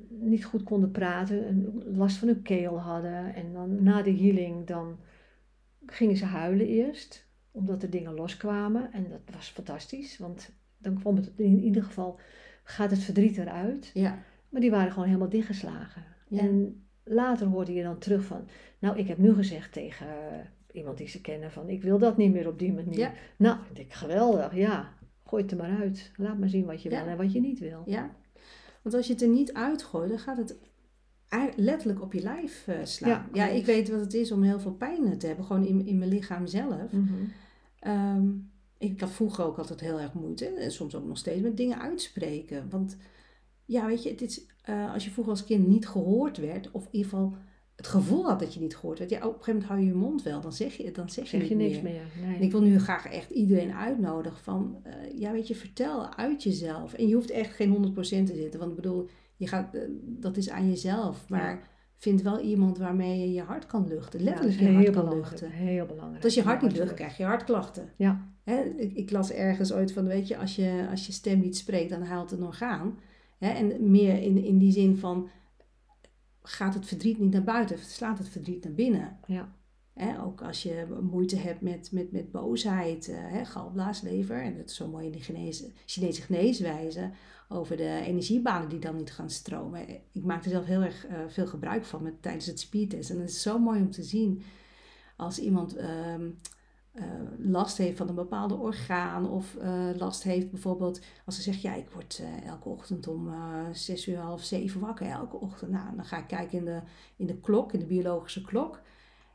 [0.10, 3.36] niet goed konden praten, en last van hun keel hadden.
[3.36, 4.98] En dan na de healing, dan
[5.86, 8.92] gingen ze huilen eerst, omdat er dingen loskwamen.
[8.92, 12.20] En dat was fantastisch, want dan kwam het in ieder geval,
[12.64, 13.92] gaat het verdriet eruit.
[13.94, 14.24] Ja.
[14.50, 16.04] Maar die waren gewoon helemaal dichtgeslagen.
[16.28, 16.40] Ja.
[16.40, 18.48] En later hoorde je dan terug van,
[18.80, 22.18] nou, ik heb nu gezegd tegen eh, iemand die ze kennen van, ik wil dat
[22.18, 23.00] niet meer op die manier.
[23.00, 23.14] Ja.
[23.38, 24.94] Nou, ik denk, geweldig, ja,
[25.26, 26.12] gooi het er maar uit.
[26.16, 27.84] Laat maar zien wat je wil en wat je niet wil.
[27.86, 28.16] Ja.
[28.82, 30.56] Want als je het er niet uitgooit, dan gaat het
[31.56, 33.30] letterlijk op je lijf eh, slaan.
[33.34, 35.98] Ja, ik weet wat het is om heel veel pijn te hebben, gewoon in, in
[35.98, 36.92] mijn lichaam zelf.
[36.92, 37.14] Mhm.
[37.80, 38.28] Ehm,
[38.78, 41.82] ik had vroeger ook altijd heel erg moeite, en soms ook nog steeds, met dingen
[41.82, 42.70] uitspreken.
[42.70, 42.98] Want
[43.66, 46.84] ja, weet je, het is, eh, als je vroeger als kind niet gehoord werd, of
[46.84, 47.34] in ieder geval
[47.76, 49.86] het gevoel had dat je niet gehoord werd, ja, op een gegeven moment hou je
[49.86, 51.84] je mond wel, dan zeg je, dan zeg je, Zeg je niks meer.
[51.84, 52.28] meer.
[52.28, 52.36] Nee.
[52.36, 56.44] En ik wil nu graag echt iedereen uitnodigen van, eh, ja weet je, vertel uit
[56.44, 56.94] jezelf.
[56.94, 59.10] En je hoeft echt geen 100% te zitten, want ik bedoel,
[59.44, 61.30] je gaat, eh, dat is aan jezelf.
[61.30, 61.68] Maar
[61.98, 65.50] vind wel iemand waarmee je je hart kan luchten, letterlijk je hart kan luchten.
[65.50, 66.12] Heel belangrijk.
[66.12, 67.90] Want als je hart niet lucht, krijg je hartklachten.
[67.98, 71.40] Ja, Hè, ik, ik las ergens ooit van, weet je, als je, als je stem
[71.40, 73.00] niet spreekt, dan haalt een orgaan.
[73.38, 75.30] Hè, en meer in, in die zin van,
[76.42, 79.18] gaat het verdriet niet naar buiten, slaat het verdriet naar binnen.
[79.28, 79.56] ja,
[80.24, 84.76] ook als je moeite hebt met, met, met boosheid, eh, hè, galblaaslever, en dat is
[84.76, 87.12] zo mooi in die Chinese, Chinese geneeswijze,
[87.50, 89.90] over de energiebanen die dan niet gaan stromen.
[90.12, 93.10] Ik maak er zelf heel erg eh, veel gebruik van met, tijdens het speedtest.
[93.10, 94.44] En het is zo mooi om te zien
[95.16, 96.30] als iemand ehm,
[96.92, 97.06] eh,
[97.38, 101.74] last heeft van een bepaalde orgaan of eh, last heeft bijvoorbeeld als ze zegt ja
[101.74, 103.34] ik word elke ochtend om
[103.74, 106.82] zes uur half zeven wakker elke ochtend nou dan ga ik kijken in de,
[107.16, 108.82] in de klok in de biologische klok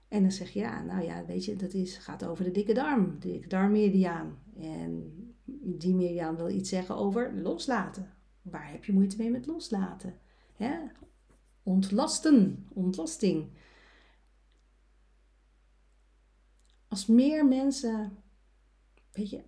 [0.09, 2.75] en dan zeg je ja nou ja weet je dat is, gaat over de dikke
[2.75, 5.13] darm de dikke darmmeridiaan en
[5.61, 10.19] die meridiaan wil iets zeggen over loslaten waar heb je moeite mee met loslaten
[10.57, 10.79] Hè?
[11.63, 13.51] ontlasten ontlasting
[16.89, 18.17] als meer mensen,
[19.13, 19.43] weet je,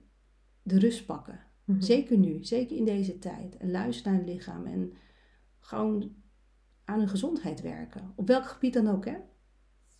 [0.63, 1.41] de rust pakken.
[1.65, 1.81] Mhm.
[1.81, 3.57] Zeker nu, zeker in deze tijd.
[3.57, 4.93] En luisteren naar hun lichaam en
[5.59, 6.15] gewoon
[6.85, 8.13] aan hun gezondheid werken.
[8.17, 9.17] Op welk gebied dan ook, hè?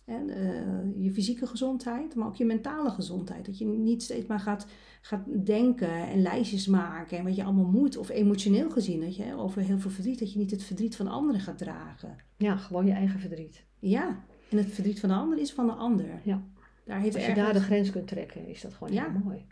[0.05, 3.45] En, eh, je fysieke gezondheid, maar ook je mentale gezondheid.
[3.45, 4.67] Dat je niet steeds maar gaat,
[5.01, 7.97] gaat denken en lijstjes maken en wat je allemaal moet.
[7.97, 11.07] Of emotioneel gezien, dat je over heel veel verdriet, dat je niet het verdriet van
[11.07, 12.15] anderen gaat dragen.
[12.37, 13.65] ja, gewoon je eigen verdriet.
[13.79, 16.21] Ja, en het verdriet van de ander is van de ander.
[16.23, 16.43] Ja.
[16.85, 19.11] Daar heeft Als je ergens- daar de grens kunt trekken, is dat gewoon Ja.
[19.11, 19.45] heel mooi.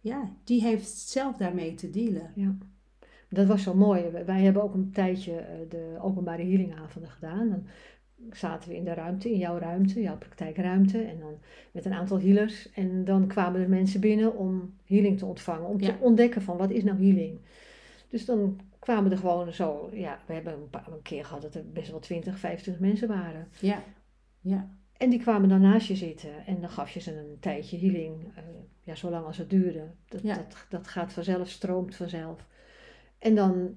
[0.00, 2.32] Ja, die heeft zelf daarmee te dealen.
[2.34, 2.56] Ja.
[3.28, 4.10] Dat was zo mooi.
[4.26, 7.66] Wij- hebben ook een tijdje eh, de openbare healingavonden gedaan.
[8.30, 11.02] Zaten we in de ruimte, in jouw ruimte, jouw praktijkruimte.
[11.02, 11.34] En dan
[11.72, 12.70] met een aantal healers.
[12.72, 15.68] En dan kwamen er mensen binnen om healing te ontvangen.
[15.68, 15.86] Om Ja.
[15.86, 17.38] te ontdekken van wat is nou healing.
[18.08, 19.88] Dus dan kwamen er gewoon zo...
[19.92, 23.08] Ja, we hebben een, paar, een keer gehad dat er best wel 20, 25 mensen
[23.08, 23.48] waren.
[23.60, 23.82] Ja,
[24.40, 27.78] ja, En die kwamen dan naast je zitten en dan gaf je ze een tijdje
[27.78, 28.42] healing, eh,
[28.82, 29.90] ja, zolang als het duurde.
[30.08, 30.34] Dat, Ja.
[30.34, 32.46] dat, dat gaat vanzelf, stroomt vanzelf.
[33.18, 33.76] En dan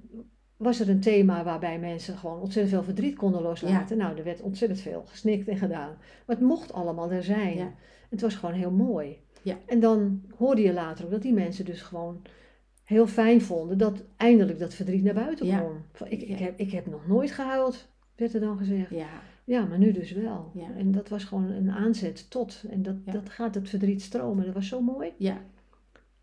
[0.57, 3.97] was er een thema waarbij mensen gewoon ontzettend veel verdriet konden loslaten.
[3.97, 5.97] Nou, er werd ontzettend veel gesnikt en gedaan.
[6.25, 7.55] Maar het mocht allemaal er zijn.
[7.57, 7.73] Ja.
[8.09, 9.17] Het was gewoon heel mooi.
[9.41, 9.57] Ja.
[9.65, 12.21] En dan hoorde je later ook dat die mensen dus gewoon
[12.83, 15.85] heel fijn vonden dat eindelijk dat verdriet naar buiten kwam.
[16.09, 18.89] Ik, ik, heb, ik heb nog nooit gehuild, werd er dan gezegd.
[18.89, 19.07] ja,
[19.43, 20.51] Ja, maar nu dus wel.
[20.53, 20.67] Ja.
[20.77, 22.63] En dat was gewoon een aanzet tot.
[22.69, 24.45] En dat, dat gaat het verdriet stromen.
[24.45, 25.13] Dat was zo mooi.
[25.17, 25.41] ja,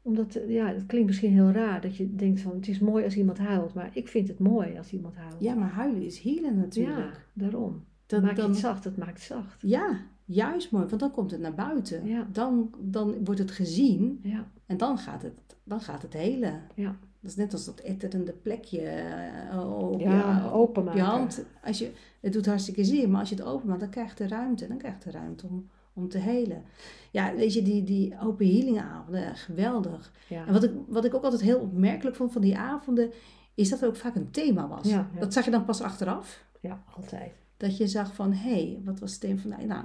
[0.02, 3.04] Omdat, eh, ja, het klinkt misschien heel raar dat je denkt van het is mooi
[3.04, 3.74] als iemand huilt.
[3.74, 5.36] Maar ik vind het mooi als iemand huilt.
[5.40, 6.98] ja, maar huilen is healen natuurlijk.
[6.98, 7.84] Ja, daarom.
[8.06, 9.60] Dat- maak je dan- het zacht, het maakt het zacht.
[9.60, 12.06] Ja, juist mooi, want dan komt het naar buiten.
[12.06, 12.26] Ja.
[12.32, 16.60] Dan, dan wordt het gezien Ja, en dan gaat het, dan gaat het helen.
[16.74, 16.96] ja.
[17.20, 21.44] Dat is net als dat etterende plekje eh, op, Ja, je, op je hand.
[21.64, 21.90] Als je,
[22.20, 24.66] het doet hartstikke zeer, maar als je het openmaakt, dan krijgt de ruimte.
[24.68, 26.64] Dan krijgt de ruimte om, om te helen.
[27.10, 30.12] Ja, weet je, die, die open healing avonden, geweldig.
[30.28, 30.46] Ja.
[30.46, 33.10] En wat ik, wat ik ook altijd heel opmerkelijk vond van die avonden,
[33.54, 34.88] is dat er ook vaak een thema was.
[34.88, 35.20] Ja, ja.
[35.20, 36.44] Dat zag je dan pas achteraf.
[36.60, 37.32] ja, altijd.
[37.56, 39.84] Dat je zag van, hé, hey, wat was het thema nou, nou,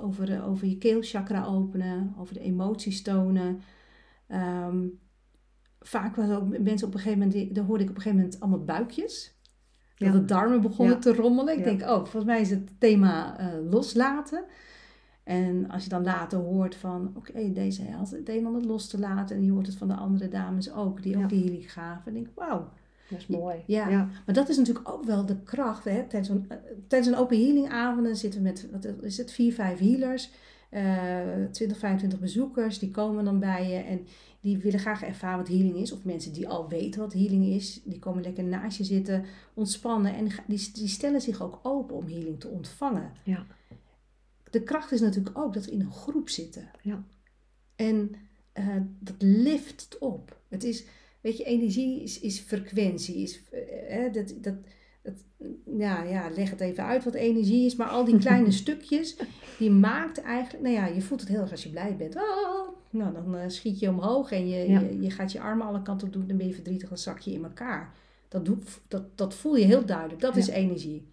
[0.00, 3.60] over, eh, over je keelchakra openen, over de emoties tonen.
[4.26, 4.78] Ehm,
[5.80, 8.24] vaak waren ook mensen op een gegeven moment, die- dan hoorde ik op een gegeven
[8.24, 9.34] moment allemaal buikjes.
[9.96, 11.58] Dat de darmen begonnen te rommelen.
[11.58, 14.44] Ik denk, oh, volgens mij is het thema eh, loslaten.
[15.26, 18.88] En als je dan later hoort van, oké, deze had het een en ander los
[18.88, 19.36] te laten.
[19.36, 21.22] En je hoort het van de andere dames ook, die Ja.
[21.22, 22.02] ook die healing gaven.
[22.06, 22.68] En denk ik, wauw.
[23.10, 23.56] Dat is mooi.
[23.66, 23.88] Ja.
[23.88, 24.08] ja.
[24.26, 25.84] Maar dat is natuurlijk ook wel de kracht.
[25.84, 26.02] Hè?
[26.08, 26.56] Tijdens, een, eh,
[26.86, 30.30] tijdens een open healing avonden zitten we met, wat is het, vier, vijf healers.
[30.70, 30.84] eh
[31.50, 32.78] 20, 25 bezoekers.
[32.78, 34.06] Die komen dan bij je en
[34.40, 35.92] die willen graag ervaren wat healing is.
[35.92, 37.80] Of mensen die al weten wat healing is.
[37.84, 39.24] Die komen lekker naast je zitten,
[39.54, 40.14] ontspannen.
[40.14, 43.12] En die, die stellen zich ook open om healing te ontvangen.
[43.22, 43.46] Ja.
[44.56, 46.70] De kracht is natuurlijk ook dat we in een groep zitten.
[46.82, 47.04] Ja.
[47.76, 48.14] En
[48.52, 50.40] eh, dat lift het op.
[50.48, 50.84] Het is,
[51.20, 53.16] weet je, energie is, is frequentie.
[53.16, 53.40] Is,
[53.88, 54.54] eh, dat, dat,
[55.02, 55.14] dat,
[55.78, 57.76] ja, ja, leg het even uit wat energie is.
[57.76, 59.16] Maar al die kleine stukjes,
[59.58, 60.62] die maakt eigenlijk...
[60.62, 62.16] Nou ja, je voelt het heel erg als je blij bent.
[62.16, 64.80] Oh, nou, dan eh, schiet je omhoog en je, Ja.
[64.80, 66.26] je, je gaat je armen alle kanten op doen.
[66.26, 67.92] Dan ben je verdrietig, dan zak je in elkaar.
[68.28, 70.20] Dat, doet, dat, dat voel je heel duidelijk.
[70.20, 70.40] Dat Ja.
[70.40, 71.08] is energie.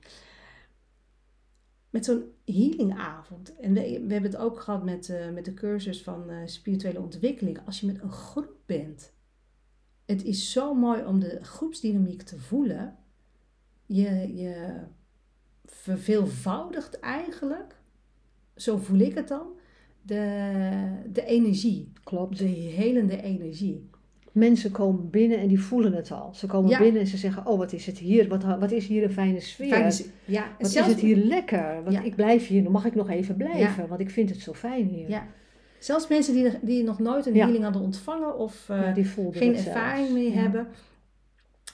[1.94, 3.56] Met zo'n healingavond.
[3.56, 7.00] En we, we hebben het ook gehad met, eh, met de cursus van eh, spirituele
[7.00, 7.60] ontwikkeling.
[7.66, 9.14] Als je met een groep bent.
[10.06, 12.98] Het is zo mooi om de groepsdynamiek te voelen.
[13.86, 14.84] Je, je
[15.66, 17.76] verveelvoudigt eigenlijk,
[18.56, 19.48] zo voel ik het dan,
[20.02, 21.92] de, de energie.
[22.04, 22.38] Klopt.
[22.38, 23.90] De helende energie.
[24.34, 26.34] Mensen komen binnen en die voelen het al.
[26.34, 26.80] Ze komen Ja.
[26.80, 29.40] binnen en ze zeggen, oh wat is het hier, wat, wat is hier een fijne
[29.40, 30.04] sfeer.
[30.26, 31.84] Ja, Wat zelfs, is het hier lekker?
[31.84, 32.02] Want Ja.
[32.02, 34.88] ik blijf hier, dan mag ik nog even blijven, want ik vind het zo fijn
[34.88, 35.10] hier.
[35.10, 35.28] Ja.
[35.80, 39.98] zelfs mensen die, die nog nooit een healing hadden ontvangen of eh, die geen ervaring
[40.08, 40.12] zelfs.
[40.12, 40.68] mee hebben.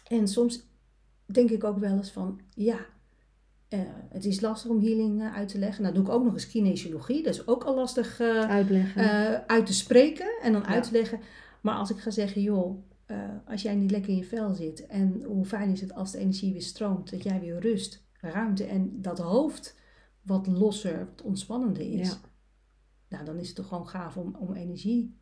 [0.08, 0.68] En soms
[1.26, 2.78] denk ik ook wel eens van, ja,
[3.70, 3.80] eh,
[4.10, 5.84] het is lastig om healing eh, uit te leggen.
[5.84, 8.20] Nou doe ik ook nog eens kinesiologie, dat is ook al lastig
[9.48, 11.20] uit te spreken en dan uit te leggen.
[11.62, 14.86] Maar als ik ga zeggen, joh, eh, als jij niet lekker in je vel zit
[14.86, 18.64] en hoe fijn is het als de energie weer stroomt, dat jij weer rust, ruimte
[18.64, 19.78] en dat hoofd
[20.22, 22.10] wat losser, wat ontspannender is.
[22.10, 22.18] Ja.
[23.10, 25.18] Nou, dan is het toch gewoon gaaf om, om energie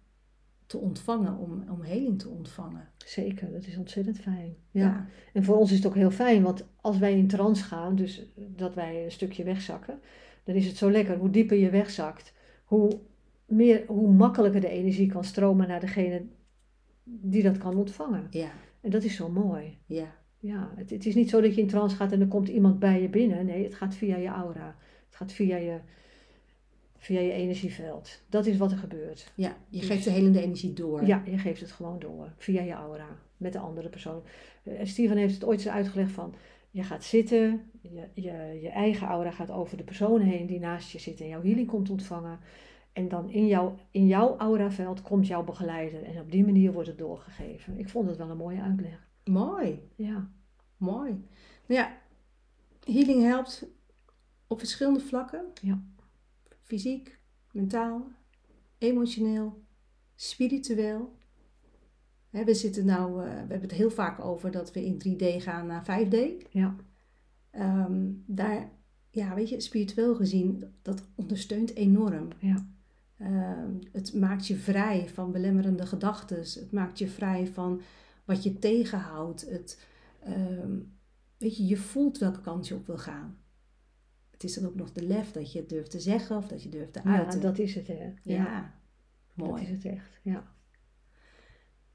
[0.65, 2.89] te ontvangen, om, om heling te ontvangen.
[2.97, 4.55] Zeker, dat is ontzettend fijn.
[4.71, 4.81] Ja.
[4.81, 5.07] Ja.
[5.33, 8.25] En voor ons is het ook heel fijn, want als wij in trance gaan, dus
[8.35, 9.99] dat wij een stukje wegzakken,
[10.43, 11.17] dan is het zo lekker.
[11.17, 12.33] Hoe dieper je wegzakt,
[12.65, 12.99] hoe,
[13.47, 16.25] meer, hoe makkelijker de energie kan stromen naar degene
[17.03, 18.27] die dat kan ontvangen.
[18.29, 19.77] ja, En dat is zo mooi.
[19.85, 20.15] ja.
[20.39, 22.79] Ja, het, het is niet zo dat je in trance gaat en er komt iemand
[22.79, 23.45] bij je binnen.
[23.45, 24.75] Nee, het gaat via je aura.
[25.05, 25.79] Het gaat via je,
[26.97, 28.21] via je energieveld.
[28.29, 29.31] Dat is wat er gebeurt.
[29.35, 31.05] Ja, je Dus- geeft de helende energie door.
[31.05, 32.33] Ja, je geeft het gewoon door.
[32.37, 33.07] Via je aura.
[33.37, 34.21] Met de andere persoon.
[34.63, 36.33] Eh, Steven heeft het ooit zo uitgelegd van...
[36.71, 37.61] Je gaat zitten.
[37.81, 41.21] Je, je, je eigen aura gaat over de persoon heen die naast je zit.
[41.21, 42.39] En jouw healing komt ontvangen.
[42.97, 46.03] En dan in, jou, in jouw auraveld komt jouw begeleider.
[46.03, 47.77] En op die manier wordt het doorgegeven.
[47.79, 49.07] Ik vond het wel een mooie uitleg.
[49.23, 50.31] Mooi, Ja,
[50.77, 51.11] mooi.
[51.67, 51.97] Nou ja,
[52.83, 53.67] healing helpt
[54.47, 55.45] op verschillende vlakken.
[55.61, 55.81] Ja.
[56.61, 57.19] Fysiek,
[57.51, 58.07] mentaal,
[58.77, 59.63] emotioneel,
[60.15, 61.15] spiritueel.
[62.29, 65.67] We zitten nou, eh, we hebben het heel vaak over dat we in 3D gaan
[65.67, 66.15] naar 5D.
[66.49, 66.75] ja,
[67.51, 68.71] Ehm, daar,
[69.09, 72.27] ja, weet je, spiritueel gezien, dat, ondersteunt enorm.
[72.39, 72.75] ja,
[73.91, 76.37] het maakt je vrij van belemmerende gedachten.
[76.37, 77.81] Het maakt je vrij van
[78.25, 79.49] wat je tegenhoudt.
[79.49, 79.85] Het,
[80.23, 80.79] ehm,
[81.37, 83.37] weet je, je voelt welke kant je op wil gaan.
[84.31, 86.63] Het is dan ook nog de lef dat je het durft te zeggen of dat
[86.63, 87.41] je durft te ja uiten.
[87.41, 87.87] dat is het.
[87.87, 87.93] Hè.
[87.93, 88.73] ja, Ja,
[89.35, 89.63] dat mooi.
[89.63, 90.19] is het echt.
[90.23, 90.55] Ja,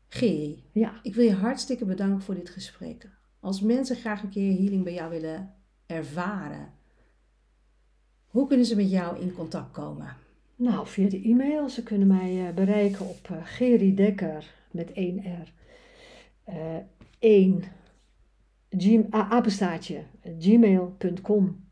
[0.09, 1.01] Geri, ja.
[1.03, 3.09] ik wil je hartstikke bedanken voor dit gesprek.
[3.41, 5.55] Als mensen graag een keer healing bij jou willen
[5.87, 6.73] ervaren,
[8.27, 10.17] hoe kunnen ze met jou in contact komen?
[10.63, 11.69] Nou, via de e-mail.
[11.69, 15.53] Ze kunnen mij eh, bereiken op uh, Geri Dekker met 1 R.
[16.45, 16.77] eh
[17.19, 17.63] 1
[18.71, 20.03] gm- ah, apenstaartje
[20.39, 21.65] gmail.com.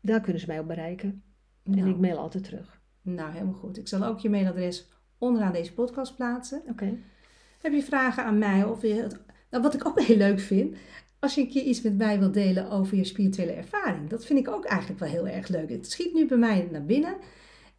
[0.00, 1.22] Daar kunnen ze mij op bereiken.
[1.64, 2.80] En Nou, ik mail altijd terug.
[3.02, 3.78] nou, helemaal goed.
[3.78, 6.62] Ik zal ook je mailadres onderaan deze podcast plaatsen.
[6.68, 6.94] Oké.
[7.60, 8.64] Heb je vragen aan mij?
[8.64, 9.20] Of je, het-
[9.50, 10.76] nou, wat ik ook heel leuk vind,
[11.18, 14.08] als je een keer iets met mij wilt delen over je spirituele ervaring.
[14.08, 15.70] Dat vind ik ook eigenlijk wel heel erg leuk.
[15.70, 17.16] Het schiet nu bij mij naar binnen.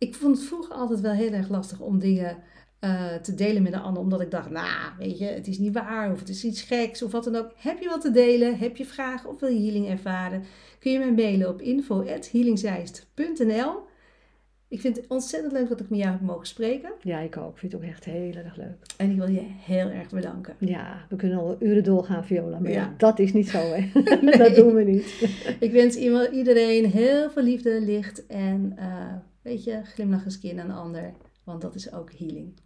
[0.07, 2.37] Ik vond het vroeger altijd wel heel erg lastig om dingen
[2.79, 4.01] eh, te delen met een ander.
[4.01, 6.11] Omdat ik dacht, nou, weet je, het is niet waar.
[6.11, 7.51] Of het is iets geks of wat dan ook.
[7.57, 8.57] Heb je wat te delen?
[8.57, 10.43] Heb je vragen of wil je healing ervaren?
[10.79, 13.71] Kun je mij mailen op info.healingzeist.nl
[14.67, 16.91] Ik vind het ontzettend leuk dat ik met jou heb mogen spreken.
[17.01, 17.51] Ja, ik ook.
[17.53, 18.77] Ik vind het ook echt heel erg leuk.
[18.97, 20.55] En ik wil je heel erg bedanken.
[20.59, 22.59] Ja, we kunnen al uren doorgaan, Viola.
[22.59, 22.93] Maar Ja.
[22.97, 23.91] dat is niet zo, hè.
[24.21, 24.37] Nee.
[24.37, 25.29] dat doen we niet.
[25.59, 25.95] Ik wens
[26.31, 29.13] iedereen heel veel liefde, licht en, eh,
[29.43, 31.13] weet je, glimlach eens een keer naar een ander.
[31.43, 32.59] Want dat is ook healing.